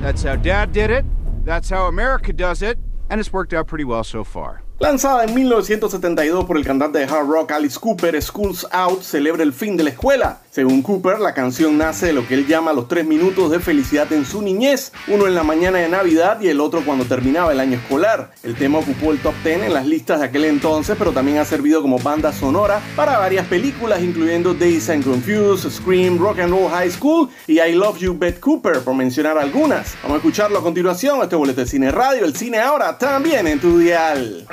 That's 0.00 0.24
how 0.24 0.36
Dad 0.36 0.70
did 0.72 0.90
it. 0.90 1.04
That's 1.44 1.70
how 1.70 1.88
America 1.88 2.32
does 2.32 2.62
it. 2.62 2.78
And 3.10 3.20
it's 3.20 3.30
worked 3.32 3.52
out 3.52 3.66
pretty 3.66 3.84
well 3.84 4.04
so 4.04 4.24
far. 4.24 4.62
Lanzada 4.82 5.22
en 5.22 5.32
1972 5.32 6.44
por 6.44 6.56
el 6.56 6.64
cantante 6.64 6.98
de 6.98 7.04
hard 7.04 7.28
rock 7.28 7.52
Alice 7.52 7.78
Cooper, 7.78 8.20
Schools 8.20 8.66
Out 8.72 9.02
celebra 9.02 9.44
el 9.44 9.52
fin 9.52 9.76
de 9.76 9.84
la 9.84 9.90
escuela. 9.90 10.41
Según 10.52 10.82
Cooper, 10.82 11.18
la 11.18 11.32
canción 11.32 11.78
nace 11.78 12.08
de 12.08 12.12
lo 12.12 12.28
que 12.28 12.34
él 12.34 12.46
llama 12.46 12.74
los 12.74 12.86
tres 12.86 13.06
minutos 13.06 13.50
de 13.50 13.58
felicidad 13.58 14.12
en 14.12 14.26
su 14.26 14.42
niñez, 14.42 14.92
uno 15.08 15.26
en 15.26 15.34
la 15.34 15.44
mañana 15.44 15.78
de 15.78 15.88
Navidad 15.88 16.42
y 16.42 16.48
el 16.48 16.60
otro 16.60 16.84
cuando 16.84 17.06
terminaba 17.06 17.52
el 17.52 17.60
año 17.60 17.78
escolar. 17.78 18.32
El 18.42 18.54
tema 18.54 18.76
ocupó 18.76 19.12
el 19.12 19.18
top 19.20 19.32
10 19.42 19.62
en 19.62 19.72
las 19.72 19.86
listas 19.86 20.20
de 20.20 20.26
aquel 20.26 20.44
entonces, 20.44 20.94
pero 20.98 21.12
también 21.12 21.38
ha 21.38 21.46
servido 21.46 21.80
como 21.80 21.98
banda 21.98 22.34
sonora 22.34 22.82
para 22.94 23.16
varias 23.16 23.46
películas, 23.46 24.02
incluyendo 24.02 24.52
Days 24.52 24.90
and 24.90 25.04
Confused, 25.04 25.70
Scream, 25.70 26.18
Rock 26.18 26.40
and 26.40 26.50
Roll 26.50 26.70
High 26.70 26.90
School 26.90 27.30
y 27.46 27.58
I 27.58 27.72
Love 27.72 28.00
You, 28.00 28.18
Beth 28.18 28.38
Cooper, 28.38 28.80
por 28.80 28.94
mencionar 28.94 29.38
algunas. 29.38 29.94
Vamos 30.02 30.16
a 30.16 30.18
escucharlo 30.18 30.58
a 30.58 30.62
continuación, 30.62 31.22
este 31.22 31.34
boleto 31.34 31.62
de 31.62 31.66
cine 31.66 31.90
radio, 31.90 32.26
el 32.26 32.36
cine 32.36 32.58
ahora 32.58 32.98
también 32.98 33.46
en 33.46 33.58
tu 33.58 33.78
dial. 33.78 34.46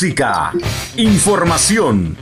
Música, 0.00 0.52
información, 0.96 2.16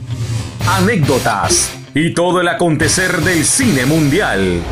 anécdotas 0.67 1.71
y 1.93 2.11
todo 2.11 2.41
el 2.41 2.47
acontecer 2.47 3.17
del 3.21 3.45
cine 3.45 3.85
mundial. 3.85 4.63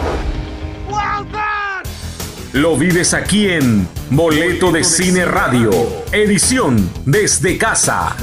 Lo 2.53 2.75
vives 2.75 3.13
aquí 3.13 3.47
en 3.47 3.87
Boleto 4.09 4.71
de 4.71 4.83
Cine 4.83 5.23
Radio, 5.23 5.69
edición 6.11 6.89
desde 7.05 7.59
casa. 7.59 8.15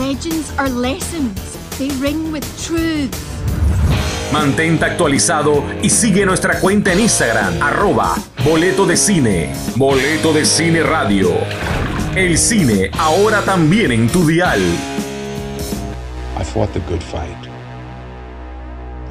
Mantente 4.33 4.85
actualizado 4.85 5.65
y 5.81 5.91
sigue 5.91 6.27
nuestra 6.27 6.59
cuenta 6.59 6.93
en 6.93 6.99
Instagram, 6.99 7.63
arroba 7.63 8.17
Boleto 8.45 8.85
de 8.85 8.97
Cine, 8.97 9.55
Boleto 9.77 10.33
de 10.33 10.45
Cine 10.45 10.83
Radio. 10.83 11.31
El 12.15 12.37
cine 12.37 12.91
ahora 12.99 13.41
también 13.41 13.91
en 13.91 14.07
tu 14.07 14.27
dial. 14.27 14.61
I 16.37 16.45
fought 16.45 16.71
the 16.75 16.81
good 16.81 17.03
fight. 17.03 17.49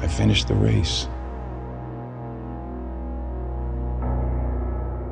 I 0.00 0.06
finished 0.06 0.46
the 0.46 0.54
race. 0.54 1.08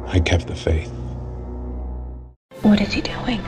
I 0.07 0.20
kept 0.20 0.46
the 0.46 0.55
faith. 0.55 0.92
What 2.62 2.81
is 2.81 2.92
he 2.92 3.00
doing? 3.00 3.40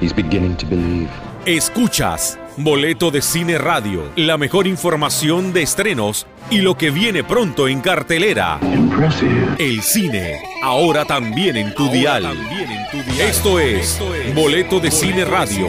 He's 0.00 0.12
beginning 0.12 0.56
to 0.56 0.66
believe. 0.66 1.10
Escuchas 1.46 2.36
Boleto 2.58 3.10
de 3.10 3.22
Cine 3.22 3.56
Radio, 3.56 4.10
la 4.14 4.36
mejor 4.36 4.66
información 4.66 5.54
de 5.54 5.62
estrenos 5.62 6.26
y 6.50 6.58
lo 6.58 6.76
que 6.76 6.90
viene 6.90 7.24
pronto 7.24 7.66
en 7.66 7.80
cartelera. 7.80 8.60
El 9.58 9.80
cine, 9.80 10.42
ahora 10.62 11.06
también 11.06 11.56
en 11.56 11.74
tu 11.74 11.88
dial. 11.88 12.26
Esto 13.18 13.58
es 13.58 13.98
Boleto 14.34 14.80
de 14.80 14.90
Cine 14.90 15.24
Radio. 15.24 15.66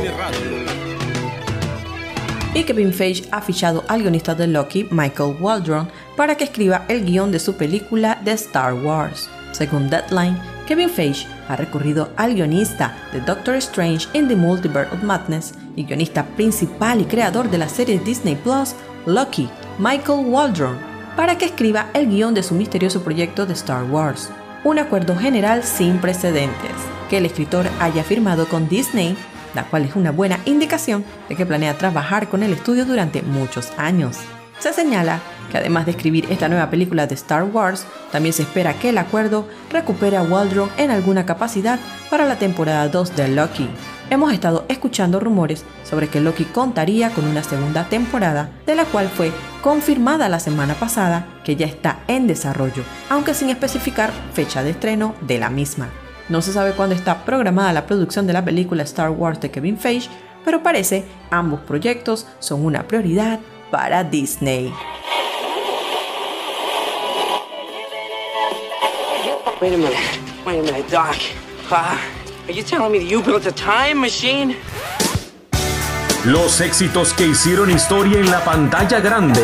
Y 2.53 2.63
Kevin 2.63 2.91
Feige 2.91 3.23
ha 3.31 3.41
fichado 3.41 3.85
al 3.87 4.01
guionista 4.01 4.35
de 4.35 4.47
Loki, 4.47 4.85
Michael 4.91 5.37
Waldron, 5.39 5.87
para 6.17 6.35
que 6.35 6.43
escriba 6.43 6.83
el 6.89 7.05
guion 7.05 7.31
de 7.31 7.39
su 7.39 7.55
película 7.55 8.19
de 8.25 8.33
Star 8.33 8.73
Wars. 8.73 9.29
Según 9.53 9.89
Deadline, 9.89 10.37
Kevin 10.67 10.89
Feige 10.89 11.27
ha 11.47 11.55
recurrido 11.55 12.09
al 12.17 12.33
guionista 12.33 12.93
de 13.13 13.21
Doctor 13.21 13.55
Strange 13.55 14.05
in 14.13 14.27
the 14.27 14.35
Multiverse 14.35 14.93
of 14.93 15.01
Madness 15.01 15.53
y 15.75 15.85
guionista 15.85 16.25
principal 16.25 17.01
y 17.01 17.05
creador 17.05 17.49
de 17.49 17.57
la 17.57 17.69
serie 17.69 17.99
Disney 17.99 18.35
Plus, 18.35 18.75
Loki, 19.05 19.49
Michael 19.79 20.25
Waldron, 20.25 20.77
para 21.15 21.37
que 21.37 21.45
escriba 21.45 21.89
el 21.93 22.07
guion 22.09 22.33
de 22.33 22.43
su 22.43 22.55
misterioso 22.55 23.03
proyecto 23.03 23.45
de 23.45 23.53
Star 23.53 23.83
Wars. 23.83 24.29
Un 24.63 24.79
acuerdo 24.79 25.15
general 25.15 25.63
sin 25.63 25.99
precedentes, 25.99 26.71
que 27.09 27.17
el 27.17 27.25
escritor 27.25 27.65
haya 27.79 28.03
firmado 28.03 28.47
con 28.47 28.69
Disney, 28.69 29.15
la 29.53 29.65
cual 29.65 29.85
es 29.85 29.95
una 29.95 30.11
buena 30.11 30.39
indicación 30.45 31.03
de 31.29 31.35
que 31.35 31.45
planea 31.45 31.77
trabajar 31.77 32.29
con 32.29 32.43
el 32.43 32.53
estudio 32.53 32.85
durante 32.85 33.21
muchos 33.21 33.71
años. 33.77 34.17
Se 34.59 34.71
señala 34.73 35.19
que 35.51 35.57
además 35.57 35.85
de 35.85 35.91
escribir 35.91 36.25
esta 36.29 36.47
nueva 36.47 36.69
película 36.69 37.05
de 37.05 37.15
Star 37.15 37.43
Wars, 37.43 37.85
también 38.11 38.33
se 38.33 38.43
espera 38.43 38.73
que 38.73 38.89
el 38.89 38.97
acuerdo 38.97 39.47
recupere 39.69 40.17
a 40.17 40.23
Waldron 40.23 40.69
en 40.77 40.89
alguna 40.89 41.25
capacidad 41.25 41.79
para 42.09 42.25
la 42.25 42.39
temporada 42.39 42.87
2 42.87 43.15
de 43.15 43.27
Loki. 43.27 43.69
Hemos 44.09 44.33
estado 44.33 44.65
escuchando 44.67 45.19
rumores 45.19 45.65
sobre 45.83 46.07
que 46.07 46.19
Loki 46.19 46.45
contaría 46.45 47.09
con 47.09 47.25
una 47.25 47.41
segunda 47.41 47.85
temporada, 47.85 48.49
de 48.65 48.75
la 48.75 48.85
cual 48.85 49.09
fue 49.09 49.31
confirmada 49.61 50.29
la 50.29 50.39
semana 50.39 50.75
pasada 50.75 51.25
que 51.43 51.55
ya 51.55 51.65
está 51.65 51.99
en 52.07 52.27
desarrollo, 52.27 52.83
aunque 53.09 53.33
sin 53.33 53.49
especificar 53.49 54.11
fecha 54.33 54.61
de 54.61 54.71
estreno 54.71 55.15
de 55.21 55.39
la 55.39 55.49
misma. 55.49 55.89
No 56.29 56.41
se 56.41 56.53
sabe 56.53 56.73
cuándo 56.73 56.95
está 56.95 57.25
programada 57.25 57.73
la 57.73 57.85
producción 57.85 58.27
de 58.27 58.33
la 58.33 58.45
película 58.45 58.83
Star 58.83 59.09
Wars 59.09 59.39
de 59.41 59.51
Kevin 59.51 59.77
Feige, 59.77 60.09
pero 60.45 60.61
parece 60.61 61.05
ambos 61.31 61.61
proyectos 61.61 62.27
son 62.39 62.65
una 62.65 62.83
prioridad 62.87 63.39
para 63.71 64.03
Disney. 64.03 64.71
Are 72.47 72.53
you 72.53 72.63
telling 72.63 72.91
me 72.91 72.99
that 72.99 73.05
you 73.05 73.21
built 73.21 73.45
a 73.45 73.51
time 73.51 74.01
machine? 74.01 74.55
Los 76.25 76.61
éxitos 76.61 77.13
que 77.13 77.27
hicieron 77.27 77.69
historia 77.69 78.19
en 78.19 78.31
la 78.31 78.43
pantalla 78.43 78.99
grande. 78.99 79.41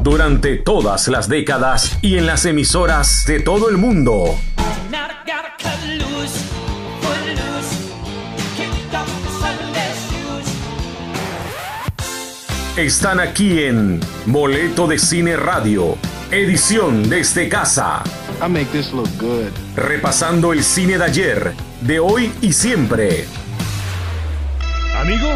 Durante 0.00 0.56
todas 0.56 1.06
las 1.08 1.28
décadas 1.28 1.96
y 2.02 2.18
en 2.18 2.26
las 2.26 2.44
emisoras 2.44 3.24
de 3.26 3.40
todo 3.40 3.68
el 3.68 3.76
mundo. 3.76 4.36
Están 12.76 13.20
aquí 13.20 13.64
en 13.64 14.00
Boleto 14.26 14.86
de 14.86 14.98
Cine 14.98 15.36
Radio, 15.36 15.96
edición 16.30 17.08
desde 17.08 17.48
casa. 17.48 18.02
I 18.42 18.48
make 18.48 18.72
this 18.72 18.92
look 18.92 19.08
good. 19.20 19.52
Repasando 19.76 20.52
el 20.52 20.64
cine 20.64 20.98
de 20.98 21.04
ayer, 21.04 21.54
de 21.80 22.00
hoy 22.00 22.32
y 22.40 22.52
siempre. 22.52 23.24
¿Amigo 24.96 25.28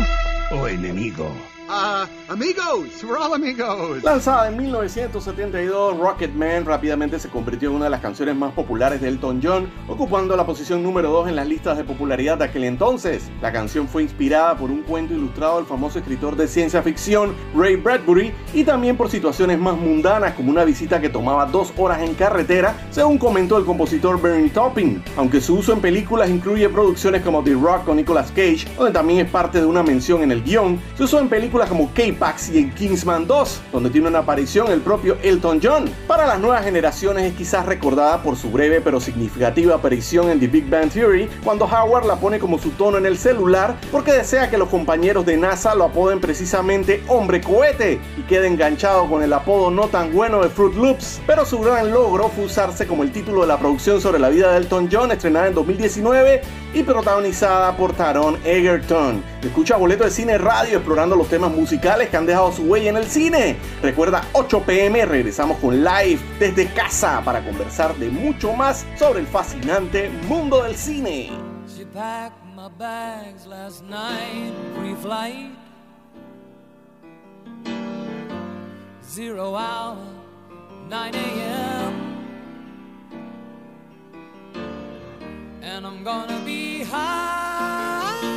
o 0.51 0.66
enemigo? 0.66 1.33
Uh, 1.69 2.25
amigos, 2.28 3.04
we're 3.04 3.18
all 3.18 3.34
amigos. 3.34 4.02
Lanzada 4.02 4.48
en 4.48 4.56
1972, 4.56 5.98
Rocketman 5.98 6.64
rápidamente 6.64 7.18
se 7.18 7.28
convirtió 7.28 7.70
en 7.70 7.76
una 7.76 7.84
de 7.84 7.90
las 7.90 8.00
canciones 8.00 8.34
más 8.34 8.52
populares 8.52 9.00
de 9.00 9.08
Elton 9.08 9.40
John, 9.42 9.70
ocupando 9.88 10.36
la 10.36 10.44
posición 10.44 10.82
número 10.82 11.10
2 11.10 11.28
en 11.28 11.36
las 11.36 11.46
listas 11.46 11.76
de 11.76 11.84
popularidad 11.84 12.38
de 12.38 12.44
aquel 12.44 12.64
entonces. 12.64 13.30
La 13.40 13.52
canción 13.52 13.86
fue 13.86 14.02
inspirada 14.02 14.56
por 14.56 14.70
un 14.70 14.82
cuento 14.82 15.14
ilustrado 15.14 15.56
del 15.56 15.66
famoso 15.66 15.98
escritor 15.98 16.36
de 16.36 16.48
ciencia 16.48 16.82
ficción 16.82 17.34
Ray 17.54 17.76
Bradbury 17.76 18.32
y 18.54 18.64
también 18.64 18.96
por 18.96 19.08
situaciones 19.08 19.58
más 19.58 19.76
mundanas 19.76 20.34
como 20.34 20.50
una 20.50 20.64
visita 20.64 21.00
que 21.00 21.08
tomaba 21.08 21.46
dos 21.46 21.72
horas 21.76 22.02
en 22.02 22.14
carretera, 22.14 22.76
según 22.90 23.18
comentó 23.18 23.58
el 23.58 23.64
compositor 23.64 24.20
Bernie 24.20 24.50
Taupin. 24.50 25.02
Aunque 25.16 25.40
su 25.40 25.56
uso 25.56 25.72
en 25.72 25.80
películas 25.80 26.28
incluye 26.28 26.68
producciones 26.68 27.22
como 27.22 27.42
The 27.42 27.54
Rock 27.54 27.84
con 27.84 27.96
Nicolas 27.96 28.30
Cage, 28.30 28.66
donde 28.76 28.92
también 28.92 29.20
es 29.20 29.30
parte 29.30 29.60
de 29.60 29.66
una 29.66 29.82
mención 29.82 30.22
en 30.22 30.32
el 30.32 30.42
guion, 30.42 30.80
se 30.96 31.04
usó 31.04 31.20
en 31.20 31.28
películas 31.28 31.68
como 31.68 31.92
K-Pax 32.16 32.50
y 32.50 32.59
en 32.59 32.70
Kingsman 32.70 33.26
2, 33.26 33.61
donde 33.72 33.90
tiene 33.90 34.09
una 34.09 34.20
aparición 34.20 34.70
el 34.70 34.81
propio 34.81 35.16
Elton 35.22 35.61
John. 35.62 35.85
Para 36.07 36.26
las 36.26 36.38
nuevas 36.40 36.64
generaciones 36.64 37.24
es 37.24 37.35
quizás 37.35 37.66
recordada 37.66 38.22
por 38.22 38.37
su 38.37 38.50
breve 38.50 38.81
pero 38.81 39.00
significativa 39.00 39.74
aparición 39.74 40.31
en 40.31 40.40
The 40.40 40.46
Big 40.46 40.68
Bang 40.68 40.90
Theory, 40.90 41.29
cuando 41.44 41.64
Howard 41.64 42.07
la 42.07 42.16
pone 42.16 42.38
como 42.38 42.59
su 42.59 42.70
tono 42.70 42.98
en 42.98 43.07
el 43.07 43.18
celular 43.18 43.76
porque 43.92 44.12
desea 44.12 44.50
que 44.50 44.59
los 44.59 44.68
compañeros 44.68 45.26
de 45.26 45.37
NASA 45.37 45.74
lo 45.74 45.85
apoden 45.85 46.20
precisamente 46.20 47.02
Hombre 47.09 47.40
Cohete 47.40 48.00
y 48.16 48.22
quede 48.22 48.46
enganchado 48.46 49.09
con 49.09 49.22
el 49.22 49.33
apodo 49.33 49.70
no 49.70 49.88
tan 49.88 50.12
bueno 50.12 50.42
de 50.42 50.48
Fruit 50.48 50.74
Loops. 50.74 51.20
Pero 51.26 51.44
su 51.44 51.61
gran 51.61 51.90
logro 51.90 52.29
fue 52.29 52.44
usarse 52.44 52.87
como 52.87 53.02
el 53.02 53.12
título 53.12 53.42
de 53.42 53.48
la 53.48 53.59
producción 53.59 54.00
sobre 54.00 54.18
la 54.18 54.29
vida 54.29 54.52
de 54.52 54.59
Elton 54.59 54.88
John, 54.90 55.11
estrenada 55.11 55.48
en 55.48 55.55
2019 55.55 56.42
y 56.74 56.83
protagonizada 56.83 57.76
por 57.76 57.92
Taron 57.94 58.37
Egerton. 58.44 59.22
Escucha 59.42 59.76
Boleto 59.76 60.05
de 60.05 60.11
Cine 60.11 60.38
Radio 60.38 60.76
explorando 60.76 61.16
los 61.16 61.29
temas 61.29 61.50
musicales 61.50 62.06
que 62.09 62.16
han 62.16 62.27
dejado 62.27 62.53
su 62.53 62.62
huella 62.64 62.90
en 62.90 62.97
el 62.97 63.07
cine. 63.07 63.57
Recuerda 63.83 64.25
8 64.33 64.62
pm, 64.62 65.05
regresamos 65.07 65.59
con 65.59 65.83
live 65.83 66.19
desde 66.38 66.66
casa 66.73 67.23
para 67.25 67.45
conversar 67.45 67.95
de 67.97 68.09
mucho 68.11 68.53
más 68.53 68.87
sobre 68.99 69.21
el 69.21 69.27
fascinante 69.27 70.11
mundo 70.29 70.62
del 70.62 70.77
cine. 70.77 71.31
Zero 79.09 79.57
hour, 79.57 79.97
9 80.90 81.16
a.m. 81.16 82.16
And 85.62 85.87
I'm 85.87 86.05
gonna 86.05 86.38
be 86.45 86.85
high 86.85 88.37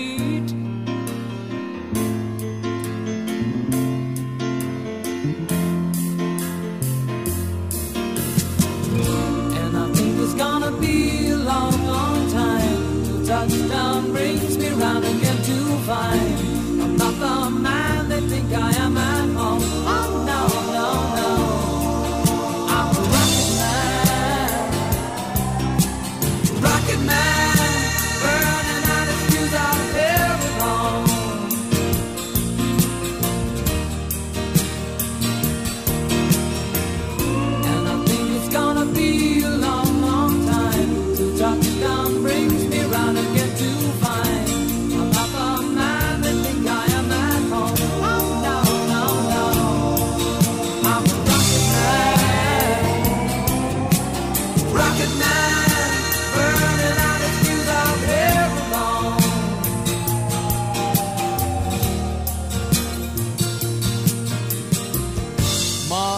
Find 15.91 16.30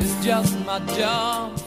It's 0.00 0.24
just 0.24 0.58
my 0.66 0.78
job 0.96 1.57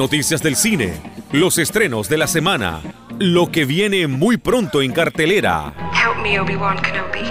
Noticias 0.00 0.42
del 0.42 0.56
cine, 0.56 0.94
los 1.30 1.58
estrenos 1.58 2.08
de 2.08 2.16
la 2.16 2.26
semana, 2.26 2.80
lo 3.18 3.52
que 3.52 3.66
viene 3.66 4.06
muy 4.06 4.38
pronto 4.38 4.80
en 4.80 4.92
cartelera. 4.92 5.74
Help 5.92 6.22
me, 6.22 6.40
Obi-Wan 6.40 6.78
Kenobi. 6.78 7.28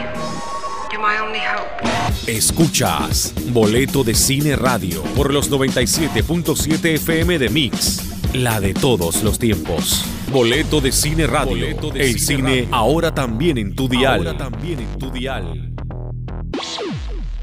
You're 0.92 1.00
my 1.00 1.18
only 1.20 1.40
hope. 1.40 2.32
Escuchas 2.32 3.34
Boleto 3.48 4.04
de 4.04 4.14
Cine 4.14 4.56
Radio 4.56 5.02
por 5.16 5.34
los 5.34 5.50
97.7 5.50 6.94
FM 6.94 7.40
de 7.40 7.50
Mix, 7.50 8.04
la 8.36 8.62
de 8.62 8.76
todos 8.76 9.24
los 9.24 9.40
tiempos. 9.40 10.06
Boleto 10.32 10.80
de 10.80 10.92
Cine 10.92 11.26
Radio, 11.26 11.76
el 11.96 12.20
cine 12.20 12.68
ahora 12.70 13.16
también 13.16 13.58
en 13.58 13.74
tu 13.74 13.90
dial. 13.90 14.28
Ahora 14.28 14.38
también 14.38 14.80
en 14.80 15.00
tu 15.00 15.10
dial. 15.10 15.74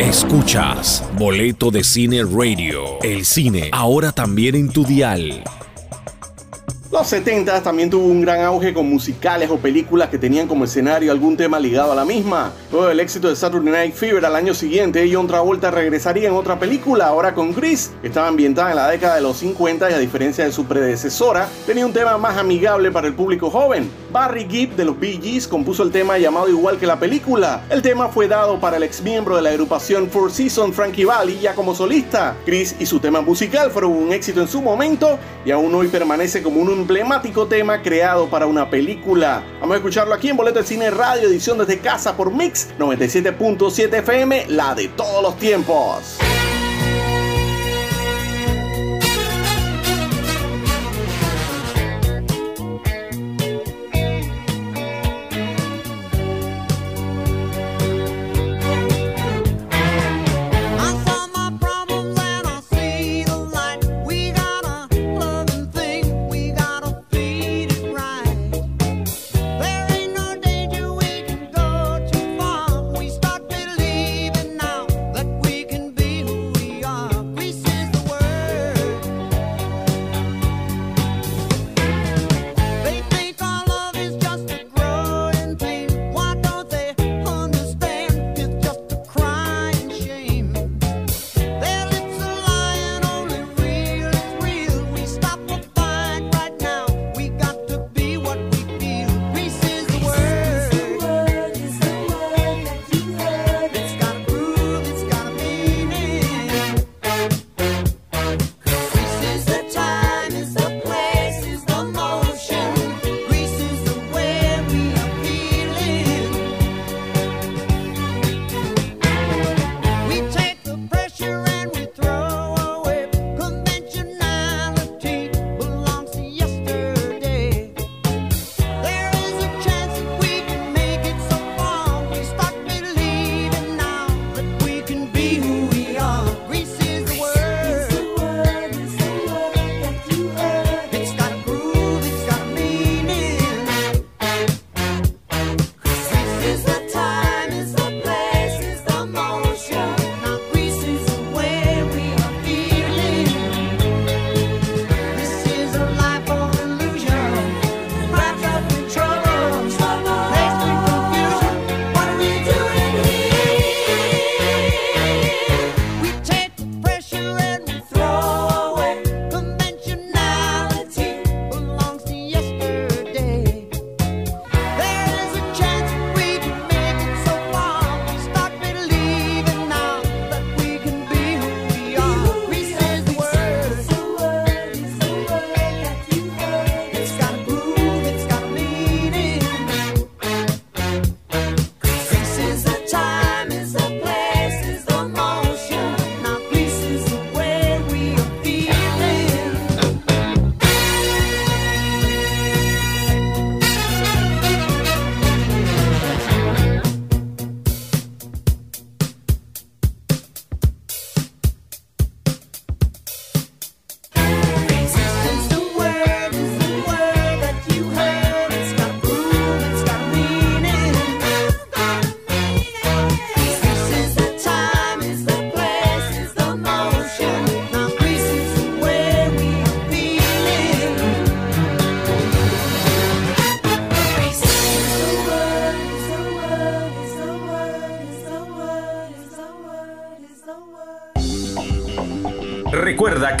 Escuchas 0.00 1.08
Boleto 1.16 1.70
de 1.70 1.84
Cine 1.84 2.24
Radio. 2.24 3.00
El 3.02 3.24
cine 3.24 3.70
ahora 3.72 4.10
también 4.10 4.56
en 4.56 4.68
tu 4.68 4.84
dial. 4.84 5.44
Los 6.94 7.08
70 7.08 7.60
también 7.60 7.90
tuvo 7.90 8.06
un 8.06 8.20
gran 8.20 8.42
auge 8.42 8.72
con 8.72 8.88
musicales 8.88 9.50
o 9.50 9.58
películas 9.58 10.10
que 10.10 10.16
tenían 10.16 10.46
como 10.46 10.64
escenario 10.64 11.10
algún 11.10 11.36
tema 11.36 11.58
ligado 11.58 11.90
a 11.90 11.96
la 11.96 12.04
misma. 12.04 12.52
Luego 12.70 12.86
del 12.86 13.00
éxito 13.00 13.28
de 13.28 13.34
Saturday 13.34 13.72
Night 13.72 13.94
Fever 13.96 14.24
al 14.24 14.36
año 14.36 14.54
siguiente, 14.54 15.10
John 15.12 15.26
Travolta 15.26 15.72
regresaría 15.72 16.28
en 16.28 16.36
otra 16.36 16.56
película, 16.56 17.08
ahora 17.08 17.34
con 17.34 17.52
Grease, 17.52 17.90
estaba 18.04 18.28
ambientada 18.28 18.70
en 18.70 18.76
la 18.76 18.88
década 18.88 19.16
de 19.16 19.22
los 19.22 19.38
50 19.38 19.90
y 19.90 19.92
a 19.92 19.98
diferencia 19.98 20.44
de 20.44 20.52
su 20.52 20.66
predecesora, 20.66 21.48
tenía 21.66 21.84
un 21.84 21.92
tema 21.92 22.16
más 22.16 22.36
amigable 22.38 22.92
para 22.92 23.08
el 23.08 23.14
público 23.14 23.50
joven. 23.50 23.90
Barry 24.12 24.46
Gibb 24.48 24.76
de 24.76 24.84
los 24.84 25.00
Bee 25.00 25.18
Gees 25.20 25.48
compuso 25.48 25.82
el 25.82 25.90
tema 25.90 26.16
llamado 26.18 26.48
igual 26.48 26.78
que 26.78 26.86
la 26.86 27.00
película. 27.00 27.64
El 27.70 27.82
tema 27.82 28.06
fue 28.06 28.28
dado 28.28 28.60
para 28.60 28.76
el 28.76 28.84
ex 28.84 29.02
miembro 29.02 29.34
de 29.34 29.42
la 29.42 29.50
agrupación 29.50 30.08
Four 30.08 30.30
Seasons, 30.30 30.76
Frankie 30.76 31.04
Valli, 31.04 31.40
ya 31.40 31.56
como 31.56 31.74
solista. 31.74 32.36
Chris 32.46 32.76
y 32.78 32.86
su 32.86 33.00
tema 33.00 33.20
musical 33.20 33.72
fueron 33.72 33.90
un 33.90 34.12
éxito 34.12 34.40
en 34.40 34.46
su 34.46 34.62
momento 34.62 35.18
y 35.44 35.50
aún 35.50 35.74
hoy 35.74 35.88
permanece 35.88 36.40
como 36.40 36.60
un 36.60 36.83
emblemático 36.84 37.46
tema 37.46 37.80
creado 37.80 38.28
para 38.28 38.46
una 38.46 38.68
película. 38.68 39.42
Vamos 39.58 39.74
a 39.74 39.76
escucharlo 39.78 40.12
aquí 40.12 40.28
en 40.28 40.36
Boleto 40.36 40.58
de 40.58 40.66
Cine 40.66 40.90
Radio, 40.90 41.28
edición 41.28 41.56
desde 41.56 41.78
casa 41.78 42.14
por 42.14 42.30
Mix 42.30 42.68
97.7 42.78 44.00
FM, 44.00 44.44
la 44.48 44.74
de 44.74 44.88
todos 44.88 45.22
los 45.22 45.38
tiempos. 45.38 46.18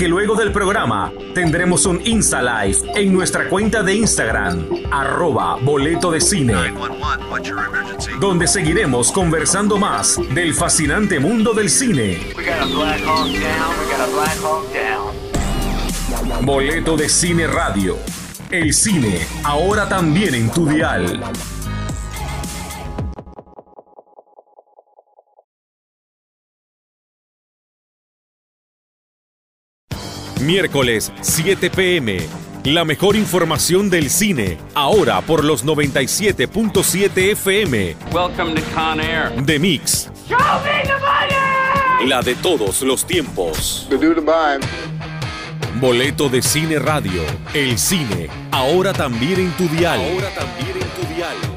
Luego 0.08 0.34
del 0.34 0.52
programa 0.52 1.12
tendremos 1.34 1.86
un 1.86 2.00
Insta 2.04 2.42
Live 2.42 2.78
en 2.94 3.12
nuestra 3.12 3.48
cuenta 3.48 3.82
de 3.82 3.94
Instagram, 3.94 4.66
arroba 4.90 5.56
boleto 5.60 6.10
de 6.10 6.20
cine, 6.20 6.74
donde 8.20 8.46
seguiremos 8.46 9.12
conversando 9.12 9.78
más 9.78 10.18
del 10.34 10.54
fascinante 10.54 11.20
mundo 11.20 11.54
del 11.54 11.70
cine. 11.70 12.20
Boleto 16.42 16.96
de 16.96 17.08
Cine 17.08 17.46
Radio. 17.46 17.96
El 18.50 18.72
cine, 18.72 19.26
ahora 19.42 19.88
también 19.88 20.34
en 20.34 20.50
tu 20.50 20.66
dial. 20.66 21.22
Miércoles 30.44 31.10
7 31.22 31.70
pm. 31.70 32.18
La 32.64 32.84
mejor 32.84 33.16
información 33.16 33.88
del 33.88 34.10
cine, 34.10 34.58
ahora 34.74 35.22
por 35.22 35.42
los 35.42 35.64
97.7 35.64 37.32
FM. 37.32 37.96
Welcome 38.12 38.54
to 38.54 38.62
Con 38.74 39.00
Air. 39.00 39.32
De 39.42 39.58
Mix. 39.58 40.10
Show 40.28 40.38
me 40.62 40.82
the 40.82 40.92
money! 40.92 42.08
La 42.08 42.20
de 42.20 42.34
todos 42.34 42.82
los 42.82 43.06
tiempos. 43.06 43.88
Boleto 45.80 46.28
de 46.28 46.42
Cine 46.42 46.78
Radio. 46.78 47.22
El 47.54 47.78
cine, 47.78 48.28
ahora 48.50 48.92
también 48.92 49.40
en 49.40 49.50
tu 49.52 49.66
dial. 49.68 49.98
Ahora 49.98 50.28
también 50.34 50.76
en 50.76 51.06
tu 51.06 51.14
dial. 51.14 51.53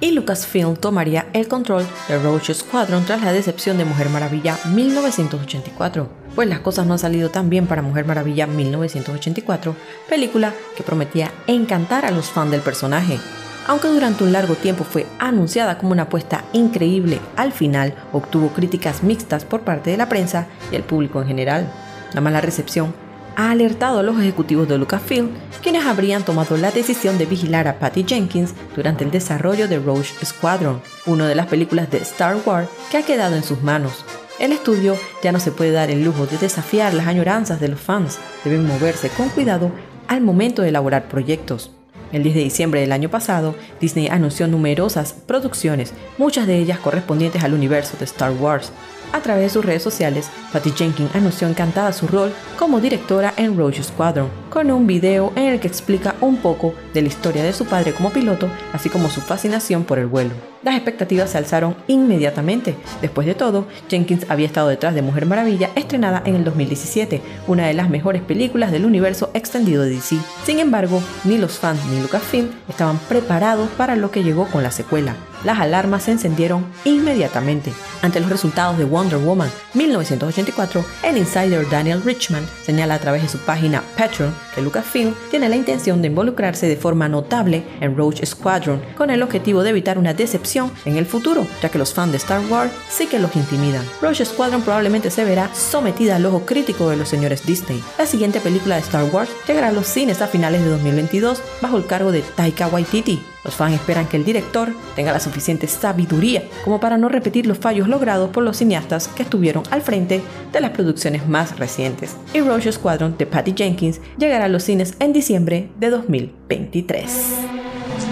Y 0.00 0.12
Lucasfilm 0.12 0.76
tomaría 0.76 1.26
el 1.32 1.48
control 1.48 1.84
de 2.08 2.18
Roach 2.18 2.52
Squadron 2.52 3.04
tras 3.04 3.22
la 3.22 3.32
decepción 3.32 3.78
de 3.78 3.84
Mujer 3.84 4.08
Maravilla 4.10 4.58
1984, 4.72 6.08
pues 6.34 6.48
las 6.48 6.60
cosas 6.60 6.86
no 6.86 6.94
han 6.94 6.98
salido 6.98 7.30
tan 7.30 7.50
bien 7.50 7.66
para 7.66 7.82
Mujer 7.82 8.04
Maravilla 8.04 8.46
1984, 8.46 9.74
película 10.08 10.54
que 10.76 10.82
prometía 10.82 11.32
encantar 11.46 12.04
a 12.04 12.10
los 12.10 12.26
fans 12.26 12.50
del 12.50 12.60
personaje. 12.60 13.18
Aunque 13.66 13.88
durante 13.88 14.24
un 14.24 14.32
largo 14.32 14.54
tiempo 14.54 14.84
fue 14.84 15.06
anunciada 15.18 15.76
como 15.76 15.92
una 15.92 16.04
apuesta 16.04 16.44
increíble, 16.54 17.20
al 17.36 17.52
final 17.52 17.94
obtuvo 18.12 18.48
críticas 18.48 19.02
mixtas 19.02 19.44
por 19.44 19.60
parte 19.60 19.90
de 19.90 19.98
la 19.98 20.08
prensa 20.08 20.46
y 20.72 20.76
el 20.76 20.84
público 20.84 21.20
en 21.20 21.28
general. 21.28 21.72
La 22.14 22.22
mala 22.22 22.40
recepción 22.40 22.94
ha 23.38 23.52
alertado 23.52 24.00
a 24.00 24.02
los 24.02 24.18
ejecutivos 24.18 24.68
de 24.68 24.76
Lucasfilm, 24.78 25.30
quienes 25.62 25.86
habrían 25.86 26.24
tomado 26.24 26.56
la 26.56 26.72
decisión 26.72 27.18
de 27.18 27.26
vigilar 27.26 27.68
a 27.68 27.78
Patty 27.78 28.04
Jenkins 28.04 28.52
durante 28.74 29.04
el 29.04 29.12
desarrollo 29.12 29.68
de 29.68 29.78
Rogue 29.78 30.02
Squadron, 30.24 30.82
una 31.06 31.28
de 31.28 31.36
las 31.36 31.46
películas 31.46 31.88
de 31.88 31.98
Star 31.98 32.36
Wars 32.44 32.68
que 32.90 32.96
ha 32.96 33.06
quedado 33.06 33.36
en 33.36 33.44
sus 33.44 33.62
manos. 33.62 34.04
El 34.40 34.50
estudio 34.50 34.96
ya 35.22 35.30
no 35.30 35.38
se 35.38 35.52
puede 35.52 35.70
dar 35.70 35.88
el 35.88 36.02
lujo 36.04 36.26
de 36.26 36.36
desafiar 36.36 36.92
las 36.94 37.06
añoranzas 37.06 37.60
de 37.60 37.68
los 37.68 37.80
fans, 37.80 38.18
deben 38.42 38.66
moverse 38.66 39.08
con 39.08 39.28
cuidado 39.28 39.70
al 40.08 40.20
momento 40.20 40.62
de 40.62 40.70
elaborar 40.70 41.06
proyectos. 41.06 41.70
El 42.10 42.24
10 42.24 42.34
de 42.34 42.42
diciembre 42.42 42.80
del 42.80 42.90
año 42.90 43.08
pasado, 43.08 43.54
Disney 43.80 44.08
anunció 44.08 44.48
numerosas 44.48 45.12
producciones, 45.12 45.92
muchas 46.16 46.48
de 46.48 46.58
ellas 46.58 46.80
correspondientes 46.80 47.44
al 47.44 47.54
universo 47.54 47.96
de 47.98 48.04
Star 48.06 48.32
Wars. 48.32 48.72
A 49.12 49.20
través 49.20 49.44
de 49.44 49.48
sus 49.50 49.64
redes 49.64 49.82
sociales, 49.82 50.28
Patty 50.52 50.70
Jenkins 50.72 51.14
anunció 51.14 51.48
encantada 51.48 51.92
su 51.92 52.06
rol 52.06 52.32
como 52.58 52.80
directora 52.80 53.32
en 53.36 53.56
Rogue 53.56 53.82
Squadron, 53.82 54.28
con 54.50 54.70
un 54.70 54.86
video 54.86 55.32
en 55.34 55.44
el 55.44 55.60
que 55.60 55.68
explica 55.68 56.14
un 56.20 56.36
poco 56.36 56.74
de 56.92 57.02
la 57.02 57.08
historia 57.08 57.42
de 57.42 57.52
su 57.52 57.64
padre 57.64 57.92
como 57.92 58.10
piloto, 58.10 58.48
así 58.72 58.90
como 58.90 59.08
su 59.08 59.20
fascinación 59.20 59.84
por 59.84 59.98
el 59.98 60.06
vuelo. 60.06 60.32
Las 60.62 60.74
expectativas 60.74 61.30
se 61.30 61.38
alzaron 61.38 61.76
inmediatamente. 61.86 62.74
Después 63.00 63.26
de 63.26 63.34
todo, 63.34 63.66
Jenkins 63.88 64.26
había 64.28 64.46
estado 64.46 64.68
detrás 64.68 64.94
de 64.94 65.02
Mujer 65.02 65.24
Maravilla, 65.24 65.70
estrenada 65.74 66.22
en 66.26 66.34
el 66.34 66.44
2017, 66.44 67.22
una 67.46 67.66
de 67.66 67.74
las 67.74 67.88
mejores 67.88 68.22
películas 68.22 68.72
del 68.72 68.84
universo 68.84 69.30
extendido 69.32 69.82
de 69.82 69.90
DC. 69.90 70.16
Sin 70.44 70.58
embargo, 70.58 71.02
ni 71.24 71.38
los 71.38 71.58
fans 71.58 71.80
ni 71.86 72.00
Lucasfilm 72.00 72.50
estaban 72.68 72.98
preparados 73.08 73.70
para 73.70 73.96
lo 73.96 74.10
que 74.10 74.22
llegó 74.22 74.46
con 74.48 74.62
la 74.62 74.70
secuela. 74.70 75.16
Las 75.44 75.58
alarmas 75.60 76.04
se 76.04 76.12
encendieron 76.12 76.66
inmediatamente. 76.84 77.72
Ante 78.02 78.20
los 78.20 78.30
resultados 78.30 78.78
de 78.78 78.84
Wonder 78.84 79.18
Woman 79.18 79.50
1984, 79.74 80.84
el 81.02 81.16
insider 81.16 81.68
Daniel 81.68 82.02
Richman 82.02 82.46
señala 82.64 82.94
a 82.94 82.98
través 82.98 83.22
de 83.22 83.28
su 83.28 83.38
página 83.38 83.82
Patreon 83.96 84.34
que 84.54 84.62
Lucasfilm 84.62 85.14
tiene 85.30 85.48
la 85.48 85.56
intención 85.56 86.00
de 86.00 86.08
involucrarse 86.08 86.66
de 86.66 86.76
forma 86.76 87.08
notable 87.08 87.64
en 87.80 87.96
Rogue 87.96 88.24
Squadron 88.24 88.80
con 88.96 89.10
el 89.10 89.22
objetivo 89.22 89.62
de 89.62 89.70
evitar 89.70 89.98
una 89.98 90.14
decepción 90.14 90.70
en 90.84 90.96
el 90.96 91.06
futuro, 91.06 91.46
ya 91.62 91.68
que 91.68 91.78
los 91.78 91.92
fans 91.94 92.12
de 92.12 92.18
Star 92.18 92.40
Wars 92.48 92.72
sí 92.88 93.06
que 93.06 93.18
los 93.18 93.34
intimidan. 93.36 93.84
Rogue 94.00 94.24
Squadron 94.24 94.62
probablemente 94.62 95.10
se 95.10 95.24
verá 95.24 95.50
sometida 95.54 96.16
al 96.16 96.26
ojo 96.26 96.44
crítico 96.44 96.88
de 96.88 96.96
los 96.96 97.08
señores 97.08 97.44
Disney. 97.46 97.82
La 97.98 98.06
siguiente 98.06 98.40
película 98.40 98.76
de 98.76 98.82
Star 98.82 99.04
Wars 99.12 99.30
llegará 99.46 99.68
a 99.68 99.72
los 99.72 99.86
cines 99.86 100.22
a 100.22 100.26
finales 100.26 100.62
de 100.62 100.70
2022 100.70 101.42
bajo 101.60 101.76
el 101.76 101.86
cargo 101.86 102.12
de 102.12 102.22
Taika 102.22 102.68
Waititi. 102.68 103.22
Los 103.44 103.54
fans 103.54 103.74
esperan 103.74 104.06
que 104.06 104.16
el 104.16 104.24
director 104.24 104.74
tenga 104.96 105.12
la 105.12 105.20
suficiente 105.20 105.66
sabiduría 105.68 106.42
como 106.64 106.80
para 106.80 106.98
no 106.98 107.08
repetir 107.08 107.46
los 107.46 107.58
fallos 107.58 107.88
logrados 107.88 108.30
por 108.30 108.42
los 108.42 108.56
cineastas 108.56 109.08
que 109.08 109.22
estuvieron 109.22 109.62
al 109.70 109.82
frente 109.82 110.22
de 110.52 110.60
las 110.60 110.72
producciones 110.72 111.28
más 111.28 111.58
recientes. 111.58 112.16
Y 112.34 112.40
Rogue 112.40 112.72
Squadron 112.72 113.16
de 113.16 113.26
Patty 113.26 113.54
Jenkins 113.56 114.00
llegará 114.18 114.46
a 114.46 114.48
los 114.48 114.64
cines 114.64 114.94
en 114.98 115.12
diciembre 115.12 115.68
de 115.78 115.90
2023. 115.90 117.10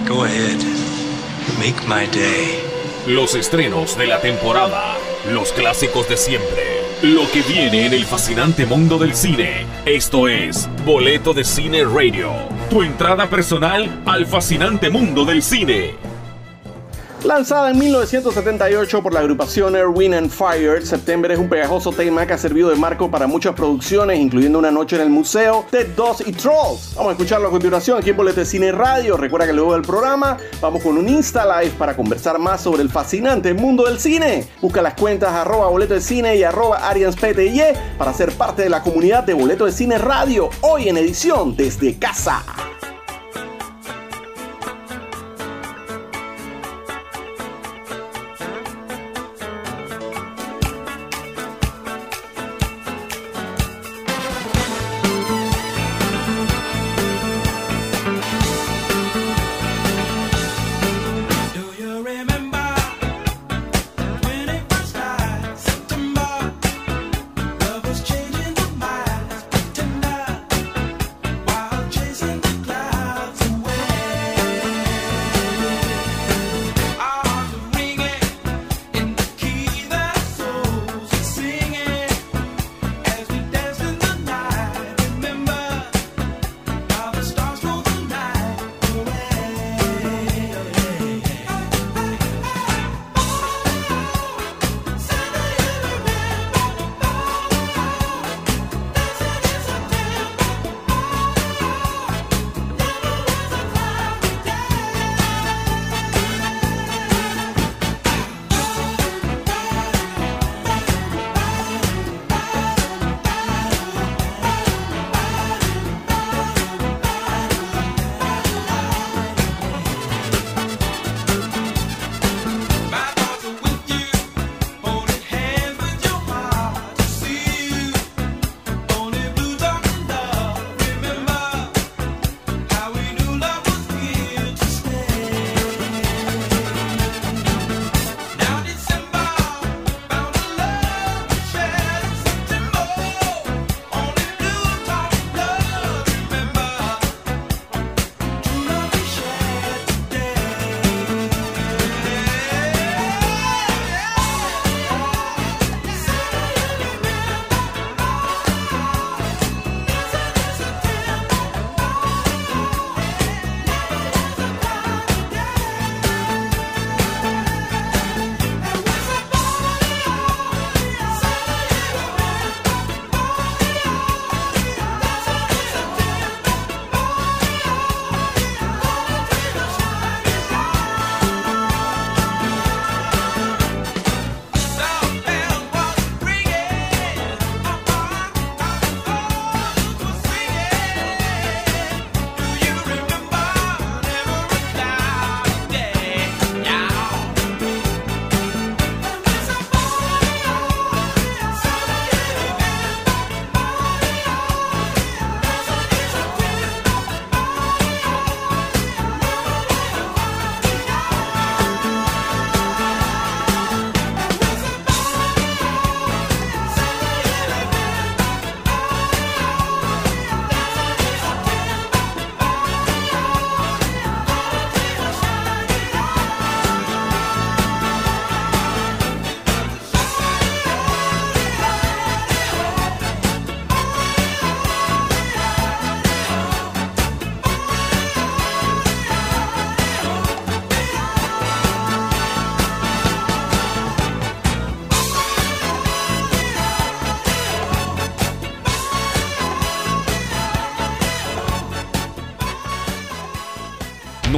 Go 0.09 0.25
ahead. 0.25 0.59
Make 1.59 1.83
my 1.89 2.07
day. 2.17 2.61
Los 3.07 3.35
estrenos 3.35 3.97
de 3.97 4.07
la 4.07 4.21
temporada, 4.21 4.97
los 5.33 5.53
clásicos 5.53 6.09
de 6.09 6.17
siempre, 6.17 6.76
lo 7.03 7.31
que 7.31 7.43
viene 7.43 7.87
en 7.87 7.93
el 7.93 8.05
fascinante 8.05 8.65
mundo 8.65 8.99
del 8.99 9.15
cine. 9.15 9.67
Esto 9.85 10.29
es 10.29 10.69
Boleto 10.85 11.35
de 11.35 11.45
Cine 11.45 11.85
Radio, 11.85 12.33
tu 12.71 12.83
entrada 12.83 13.29
personal 13.29 14.03
al 14.07 14.27
fascinante 14.27 14.89
mundo 14.89 15.25
del 15.25 15.43
cine. 15.43 16.16
Lanzada 17.27 17.71
en 17.71 17.79
1978 17.81 19.03
por 19.03 19.13
la 19.13 19.19
agrupación 19.19 19.75
Air, 19.75 19.89
Wind 19.89 20.15
and 20.15 20.31
Fire, 20.31 20.87
September 20.87 21.29
es 21.33 21.41
un 21.41 21.49
pegajoso 21.49 21.91
tema 21.91 22.25
que 22.25 22.35
ha 22.35 22.39
servido 22.39 22.71
de 22.71 22.77
marco 22.77 23.11
para 23.11 23.27
muchas 23.27 23.53
producciones, 23.53 24.21
incluyendo 24.21 24.61
Una 24.61 24.71
Noche 24.71 24.95
en 24.95 25.03
el 25.03 25.11
Museo, 25.11 25.67
Dead 25.73 25.89
Dogs 25.97 26.23
y 26.25 26.31
Trolls. 26.31 26.95
Vamos 26.95 27.11
a 27.11 27.13
escucharlo 27.15 27.49
a 27.49 27.51
continuación 27.51 27.99
aquí 27.99 28.11
en 28.11 28.17
Boleto 28.17 28.39
de 28.39 28.47
Cine 28.47 28.71
Radio. 28.71 29.17
Recuerda 29.17 29.45
que 29.49 29.53
luego 29.53 29.73
del 29.73 29.83
programa 29.83 30.37
vamos 30.61 30.85
con 30.85 30.97
un 30.97 31.09
Insta 31.09 31.45
Live 31.61 31.75
para 31.77 31.97
conversar 31.97 32.39
más 32.39 32.61
sobre 32.61 32.83
el 32.83 32.91
fascinante 32.91 33.53
mundo 33.55 33.87
del 33.87 33.99
cine. 33.99 34.47
Busca 34.63 34.81
las 34.81 34.95
cuentas 34.95 35.33
arroba 35.33 35.67
boleto 35.67 35.95
de 35.95 36.03
cine 36.03 36.37
y 36.37 36.45
arroba 36.45 36.89
arianspty 36.89 37.61
para 37.99 38.13
ser 38.13 38.31
parte 38.35 38.63
de 38.63 38.69
la 38.69 38.85
comunidad 38.85 39.25
de 39.25 39.35
Boleto 39.35 39.65
de 39.65 39.73
Cine 39.73 39.99
Radio, 39.99 40.49
hoy 40.61 40.89
en 40.89 40.97
edición 40.97 41.57
desde 41.57 41.99
casa. 41.99 42.45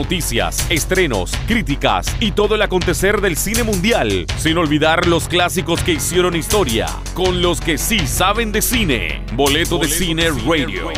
Noticias, 0.08 0.64
estrenos, 0.70 1.32
críticas 1.46 2.06
y 2.18 2.30
todo 2.30 2.54
el 2.54 2.62
acontecer 2.62 3.20
del 3.20 3.36
cine 3.36 3.62
mundial, 3.62 4.24
sin 4.38 4.56
olvidar 4.56 5.06
los 5.06 5.28
clásicos 5.28 5.82
que 5.82 5.92
hicieron 5.92 6.34
historia, 6.34 6.86
con 7.12 7.42
los 7.42 7.60
que 7.60 7.76
sí 7.76 8.06
saben 8.06 8.50
de 8.50 8.62
cine. 8.62 9.22
Boleto, 9.34 9.76
de 9.76 9.88
Cine 9.88 10.30
Radio. 10.30 10.88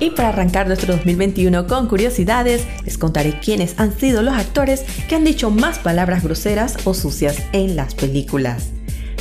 Y 0.00 0.10
para 0.10 0.30
arrancar 0.30 0.66
nuestro 0.66 0.96
2021 0.96 1.68
con 1.68 1.86
curiosidades, 1.86 2.66
les 2.84 2.98
contaré 2.98 3.38
quiénes 3.38 3.78
han 3.78 3.96
sido 3.96 4.22
los 4.22 4.34
actores 4.34 4.82
que 5.08 5.14
han 5.14 5.22
dicho 5.22 5.50
más 5.50 5.78
palabras 5.78 6.24
groseras 6.24 6.76
o 6.82 6.92
sucias 6.92 7.40
en 7.52 7.76
las 7.76 7.94
películas. 7.94 8.72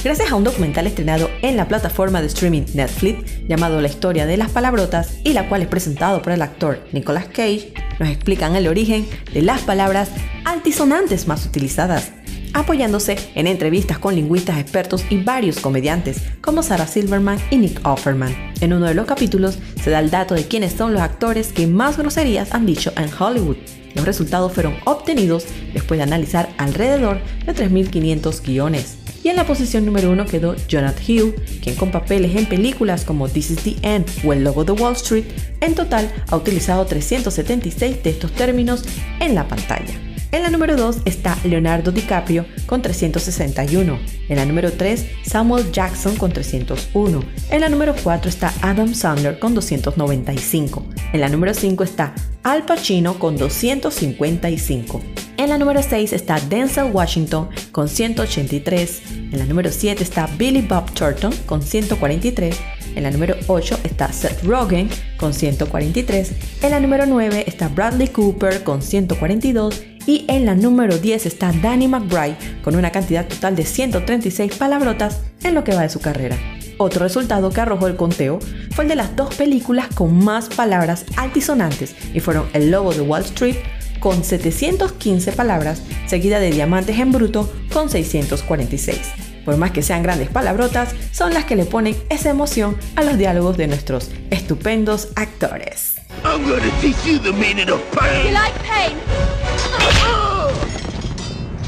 Gracias 0.04 0.32
a 0.32 0.36
un 0.36 0.44
documental 0.44 0.88
estrenado 0.88 1.30
en 1.44 1.56
la 1.56 1.68
plataforma 1.68 2.22
de 2.22 2.28
streaming 2.28 2.64
Netflix 2.74 3.48
llamado 3.48 3.80
La 3.82 3.88
historia 3.88 4.26
de 4.26 4.36
las 4.36 4.50
palabrotas 4.50 5.20
y 5.24 5.34
la 5.34 5.48
cual 5.48 5.62
es 5.62 5.68
presentado 5.68 6.24
por 6.24 6.34
el 6.34 6.42
actor 6.42 6.80
Nicolas 6.92 7.26
Cage, 7.26 7.72
nos 8.00 8.10
explican 8.10 8.56
el 8.56 8.68
origen 8.68 9.08
de 9.32 9.44
las 9.44 9.62
palabras 9.62 10.10
altisonantes 10.44 11.28
más 11.28 11.46
utilizadas, 11.46 12.14
apoyándose 12.54 13.16
en 13.36 13.46
entrevistas 13.46 14.00
con 14.00 14.16
lingüistas 14.16 14.58
expertos 14.58 15.06
y 15.12 15.24
varios 15.24 15.60
comediantes 15.60 16.20
como 16.42 16.64
Sarah 16.64 16.88
Silverman 16.88 17.38
y 17.52 17.58
Nick 17.58 17.86
Offerman. 17.86 18.54
En 18.60 18.74
uno 18.74 18.88
de 18.88 18.96
los 18.96 19.06
capítulos 19.06 19.60
se 19.84 19.92
da 19.92 20.00
el 20.00 20.10
dato 20.10 20.34
de 20.34 20.48
quiénes 20.48 20.74
son 20.74 20.94
los 20.94 21.02
actores 21.04 21.54
que 21.54 21.68
más 21.68 22.00
groserías 22.00 22.56
han 22.56 22.66
dicho 22.66 22.92
en 22.98 23.12
Hollywood. 23.14 23.58
Los 23.94 24.06
resultados 24.06 24.52
fueron 24.52 24.78
obtenidos 24.86 25.46
después 25.74 26.00
de 26.00 26.04
analizar 26.04 26.50
alrededor 26.58 27.20
de 27.46 27.54
3.500 27.54 28.42
guiones. 28.42 29.01
Y 29.24 29.30
en 29.30 29.36
la 29.36 29.46
posición 29.46 29.86
número 29.86 30.12
uno 30.12 30.26
quedó 30.26 30.56
Jonathan 30.68 31.04
Hill, 31.06 31.36
quien 31.62 31.76
con 31.76 31.92
papeles 31.92 32.36
en 32.36 32.48
películas 32.48 33.06
como 33.06 33.30
This 33.30 33.52
is 33.52 33.64
the 33.64 33.76
End 33.84 34.06
o 34.26 34.34
El 34.34 34.44
Logo 34.44 34.64
de 34.64 34.72
Wall 34.72 34.94
Street, 34.94 35.26
en 35.60 35.76
total 35.76 36.12
ha 36.28 36.36
utilizado 36.36 36.86
376 36.86 38.04
de 38.04 38.10
estos 38.10 38.32
términos 38.32 38.84
en 39.20 39.36
la 39.36 39.48
pantalla. 39.48 39.94
En 40.32 40.44
la 40.44 40.50
número 40.50 40.78
2 40.78 41.00
está 41.04 41.38
Leonardo 41.44 41.92
DiCaprio 41.92 42.46
con 42.66 42.82
361. 42.82 44.00
En 44.30 44.36
la 44.38 44.46
número 44.46 44.72
3, 44.72 45.06
Samuel 45.24 45.70
Jackson 45.74 46.16
con 46.16 46.32
301. 46.32 47.22
En 47.50 47.62
la 47.62 47.68
número 47.68 47.94
4 48.02 48.30
está 48.30 48.54
Adam 48.62 48.94
Sandler 48.94 49.40
con 49.40 49.54
295. 49.54 50.86
En 51.12 51.20
la 51.20 51.28
número 51.28 51.54
5 51.54 51.84
está 51.84 52.16
Al 52.44 52.66
Pacino 52.66 53.20
con 53.20 53.36
255. 53.36 55.02
En 55.42 55.50
la 55.50 55.58
número 55.58 55.82
6 55.82 56.14
está 56.14 56.40
Denzel 56.40 56.92
Washington 56.94 57.50
con 57.72 57.90
183. 57.90 59.02
En 59.32 59.40
la 59.40 59.46
número 59.46 59.72
7 59.72 60.04
está 60.04 60.28
Billy 60.38 60.62
Bob 60.62 60.94
Thornton 60.94 61.34
con 61.48 61.64
143. 61.64 62.56
En 62.94 63.02
la 63.02 63.10
número 63.10 63.36
8 63.48 63.80
está 63.84 64.14
Seth 64.14 64.44
Rogen 64.44 64.88
con 65.18 65.34
143. 65.34 66.34
En 66.62 66.70
la 66.70 66.80
número 66.80 67.08
9 67.08 67.46
está 67.48 67.70
Bradley 67.70 68.10
Cooper 68.10 68.64
con 68.64 68.84
142. 68.84 69.82
Y 70.06 70.26
en 70.28 70.46
la 70.46 70.54
número 70.54 71.00
10 71.00 71.26
está 71.26 71.52
Danny 71.52 71.88
McBride 71.88 72.38
con 72.64 72.76
una 72.76 72.92
cantidad 72.92 73.28
total 73.28 73.56
de 73.56 73.66
136 73.66 74.56
palabrotas 74.58 75.22
en 75.44 75.56
lo 75.56 75.64
que 75.64 75.74
va 75.74 75.82
de 75.82 75.90
su 75.90 76.02
carrera. 76.02 76.38
Otro 76.78 77.04
resultado 77.04 77.50
que 77.50 77.62
arrojó 77.62 77.88
el 77.88 77.96
conteo 77.96 78.38
fue 78.76 78.84
el 78.84 78.90
de 78.90 78.96
las 78.96 79.16
dos 79.16 79.34
películas 79.34 79.88
con 79.96 80.24
más 80.24 80.50
palabras 80.50 81.06
altisonantes 81.18 81.96
y 82.14 82.20
fueron 82.20 82.48
El 82.54 82.70
Lobo 82.70 82.94
de 82.94 83.02
Wall 83.02 83.24
Street 83.24 83.58
con 84.02 84.26
715 84.26 85.32
palabras, 85.32 85.82
seguida 86.08 86.40
de 86.40 86.52
Diamantes 86.52 87.00
en 87.00 87.14
Bruto 87.14 87.50
con 87.72 87.90
646. 87.90 89.00
Por 89.46 89.56
más 89.56 89.72
que 89.72 89.82
sean 89.82 90.04
grandes 90.04 90.30
palabrotas, 90.30 90.94
son 91.14 91.34
las 91.34 91.46
que 91.46 91.56
le 91.56 91.64
ponen 91.64 91.96
esa 92.10 92.30
emoción 92.30 92.76
a 92.98 93.04
los 93.04 93.18
diálogos 93.18 93.56
de 93.56 93.68
nuestros 93.68 94.12
estupendos 94.30 95.08
actores. 95.16 95.96
I'm 96.26 96.44
gonna 96.44 96.70
teach 96.82 96.98
you 97.06 97.20
the 97.20 97.32
meaning 97.32 97.70
of 97.70 97.82
pain. 97.92 98.28
You 98.28 98.34
like 98.34 98.54
pain? 98.64 98.98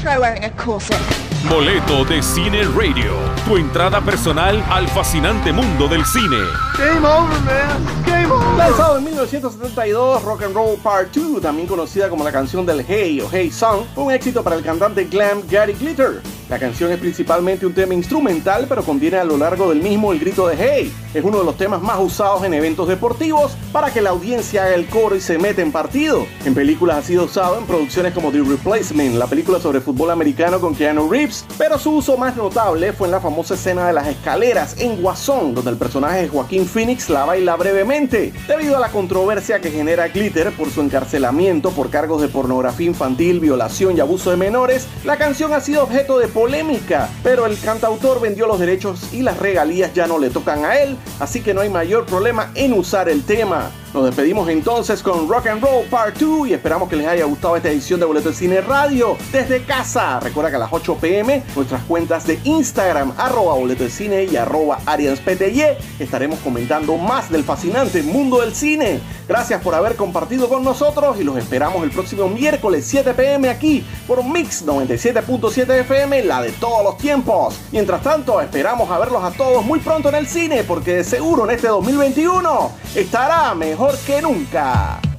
Try 0.02 0.18
wearing 0.18 0.44
a 0.44 0.50
corset. 0.50 1.23
Boleto 1.48 2.04
de 2.06 2.22
Cine 2.22 2.62
Radio. 2.76 3.12
Tu 3.44 3.56
entrada 3.56 4.00
personal 4.00 4.64
al 4.70 4.88
fascinante 4.88 5.52
mundo 5.52 5.88
del 5.88 6.04
cine. 6.06 6.38
Game 6.78 7.06
over, 7.06 7.38
man. 7.40 8.04
Game 8.06 8.32
over. 8.32 8.56
Lanzado 8.56 8.98
en 8.98 9.04
1972, 9.04 10.22
Rock 10.22 10.44
and 10.44 10.54
Roll 10.54 10.78
Part 10.78 11.14
2, 11.14 11.42
también 11.42 11.68
conocida 11.68 12.08
como 12.08 12.24
la 12.24 12.32
canción 12.32 12.64
del 12.64 12.84
Hey 12.86 13.20
o 13.20 13.28
Hey 13.30 13.50
Song, 13.50 13.84
fue 13.94 14.04
un 14.04 14.12
éxito 14.12 14.42
para 14.42 14.56
el 14.56 14.62
cantante 14.62 15.04
glam 15.04 15.42
Gary 15.50 15.74
Glitter. 15.74 16.22
La 16.48 16.58
canción 16.58 16.92
es 16.92 16.98
principalmente 16.98 17.66
un 17.66 17.72
tema 17.72 17.94
instrumental, 17.94 18.66
pero 18.68 18.82
contiene 18.82 19.16
a 19.16 19.24
lo 19.24 19.36
largo 19.36 19.70
del 19.70 19.80
mismo 19.80 20.12
el 20.12 20.20
grito 20.20 20.46
de 20.46 20.56
Hey. 20.56 20.94
Es 21.14 21.24
uno 21.24 21.38
de 21.38 21.44
los 21.44 21.56
temas 21.56 21.80
más 21.80 21.98
usados 21.98 22.44
en 22.44 22.54
eventos 22.54 22.86
deportivos 22.86 23.56
para 23.72 23.92
que 23.92 24.02
la 24.02 24.10
audiencia 24.10 24.64
haga 24.64 24.74
el 24.74 24.86
coro 24.86 25.16
y 25.16 25.20
se 25.20 25.38
meta 25.38 25.62
en 25.62 25.72
partido. 25.72 26.26
En 26.44 26.54
películas 26.54 26.98
ha 26.98 27.02
sido 27.02 27.24
usado 27.24 27.58
en 27.58 27.64
producciones 27.64 28.12
como 28.12 28.30
The 28.30 28.42
Replacement, 28.42 29.16
la 29.16 29.26
película 29.26 29.58
sobre 29.58 29.80
fútbol 29.80 30.10
americano 30.10 30.60
con 30.60 30.74
Keanu 30.74 31.10
Reeves, 31.10 31.33
pero 31.58 31.78
su 31.78 31.92
uso 31.92 32.16
más 32.16 32.36
notable 32.36 32.92
fue 32.92 33.08
en 33.08 33.12
la 33.12 33.20
famosa 33.20 33.54
escena 33.54 33.86
de 33.86 33.92
las 33.92 34.06
escaleras 34.06 34.76
en 34.78 35.00
Guasón, 35.00 35.54
donde 35.54 35.70
el 35.70 35.76
personaje 35.76 36.22
de 36.22 36.28
Joaquín 36.28 36.66
Phoenix 36.66 37.08
la 37.08 37.24
baila 37.24 37.56
brevemente, 37.56 38.32
debido 38.46 38.76
a 38.76 38.80
la 38.80 38.90
controversia 38.90 39.60
que 39.60 39.70
genera 39.70 40.08
Glitter 40.08 40.52
por 40.56 40.70
su 40.70 40.80
encarcelamiento 40.80 41.70
por 41.70 41.90
cargos 41.90 42.20
de 42.20 42.28
pornografía 42.28 42.86
infantil, 42.86 43.40
violación 43.40 43.96
y 43.96 44.00
abuso 44.00 44.30
de 44.30 44.36
menores. 44.36 44.86
La 45.04 45.16
canción 45.16 45.52
ha 45.52 45.60
sido 45.60 45.82
objeto 45.82 46.18
de 46.18 46.28
polémica, 46.28 47.08
pero 47.22 47.46
el 47.46 47.58
cantautor 47.58 48.20
vendió 48.20 48.46
los 48.46 48.58
derechos 48.58 49.12
y 49.12 49.22
las 49.22 49.38
regalías 49.38 49.94
ya 49.94 50.06
no 50.06 50.18
le 50.18 50.30
tocan 50.30 50.64
a 50.64 50.78
él, 50.78 50.96
así 51.20 51.40
que 51.40 51.54
no 51.54 51.60
hay 51.60 51.70
mayor 51.70 52.06
problema 52.06 52.50
en 52.54 52.72
usar 52.72 53.08
el 53.08 53.24
tema. 53.24 53.70
Nos 53.94 54.06
despedimos 54.06 54.48
entonces 54.48 55.04
con 55.04 55.28
Rock 55.28 55.46
and 55.46 55.62
Roll 55.62 55.84
Part 55.84 56.18
2 56.18 56.48
y 56.48 56.52
esperamos 56.52 56.88
que 56.88 56.96
les 56.96 57.06
haya 57.06 57.26
gustado 57.26 57.54
esta 57.54 57.70
edición 57.70 58.00
de 58.00 58.06
Boleto 58.06 58.30
de 58.30 58.34
Cine 58.34 58.60
Radio 58.60 59.16
desde 59.30 59.62
casa. 59.62 60.18
Recuerda 60.18 60.50
que 60.50 60.56
a 60.56 60.58
las 60.58 60.72
8 60.72 60.96
pm 61.00 61.44
nuestras 61.54 61.80
cuentas 61.84 62.26
de 62.26 62.40
Instagram, 62.42 63.12
arroba 63.16 63.54
boleto 63.54 63.84
de 63.84 63.90
cine 63.90 64.24
y 64.24 64.34
arroba 64.34 64.80
arianspty, 64.84 65.62
estaremos 66.00 66.40
comentando 66.40 66.96
más 66.96 67.30
del 67.30 67.44
fascinante 67.44 68.02
mundo 68.02 68.40
del 68.40 68.52
cine. 68.56 69.00
Gracias 69.28 69.62
por 69.62 69.76
haber 69.76 69.94
compartido 69.94 70.48
con 70.48 70.64
nosotros 70.64 71.16
y 71.20 71.22
los 71.22 71.36
esperamos 71.36 71.84
el 71.84 71.92
próximo 71.92 72.28
miércoles 72.28 72.84
7 72.88 73.14
pm 73.14 73.48
aquí 73.48 73.84
por 74.08 74.24
Mix 74.24 74.66
97.7 74.66 75.70
FM, 75.82 76.24
la 76.24 76.42
de 76.42 76.50
todos 76.50 76.82
los 76.82 76.98
tiempos. 76.98 77.60
Mientras 77.70 78.02
tanto, 78.02 78.40
esperamos 78.40 78.90
a 78.90 78.98
verlos 78.98 79.22
a 79.22 79.30
todos 79.30 79.64
muy 79.64 79.78
pronto 79.78 80.08
en 80.08 80.16
el 80.16 80.26
cine 80.26 80.64
porque 80.64 80.96
de 80.96 81.04
seguro 81.04 81.44
en 81.44 81.52
este 81.52 81.68
2021 81.68 82.72
estará 82.96 83.54
mejor 83.84 83.98
que 84.06 84.22
nunca. 84.22 85.13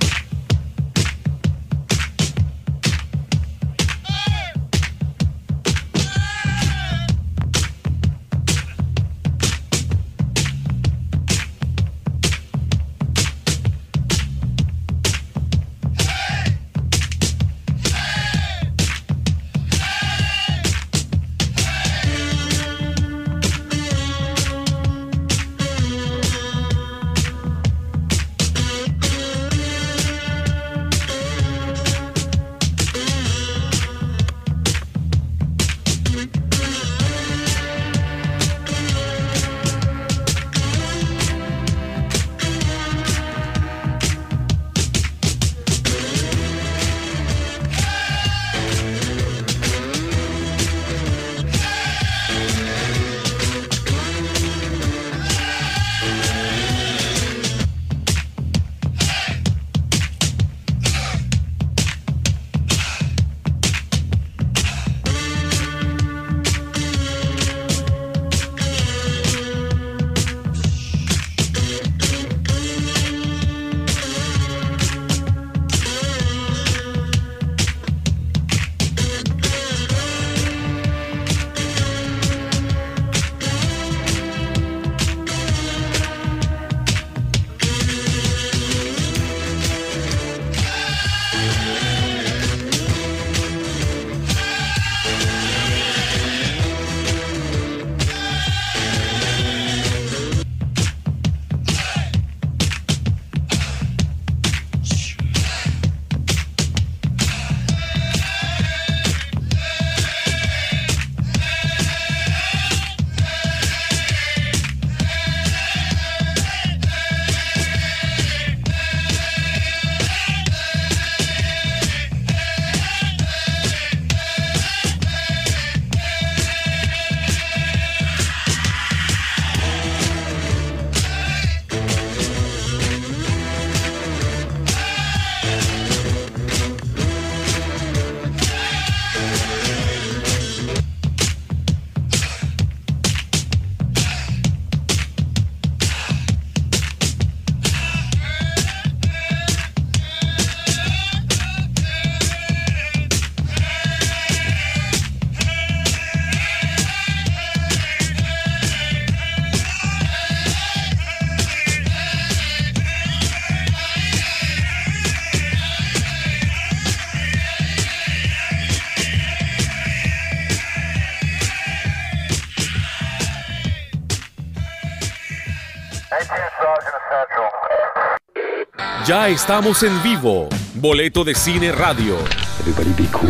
Ya 179.07 179.29
estamos 179.29 179.83
en 179.83 180.01
vivo. 180.01 180.49
Boleto 180.73 181.23
de 181.23 181.35
Cine 181.35 181.71
Radio. 181.71 182.17
Everybody 182.59 183.03
be 183.03 183.07
cool. 183.11 183.29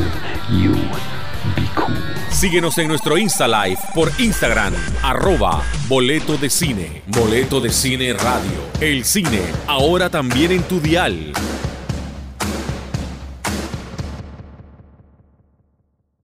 You 0.50 0.72
be 1.54 1.68
cool. 1.76 1.98
Síguenos 2.30 2.78
en 2.78 2.88
nuestro 2.88 3.18
Insta 3.18 3.46
Live 3.46 3.80
por 3.94 4.10
Instagram, 4.18 4.74
arroba 5.04 5.62
Boleto 5.90 6.38
de 6.38 6.50
Cine. 6.50 7.02
Boleto 7.08 7.60
de 7.60 7.72
Cine 7.72 8.14
Radio. 8.14 8.58
El 8.80 9.04
cine, 9.04 9.42
ahora 9.68 10.10
también 10.10 10.54
en 10.54 10.64
tu 10.64 10.80
dial. 10.80 11.34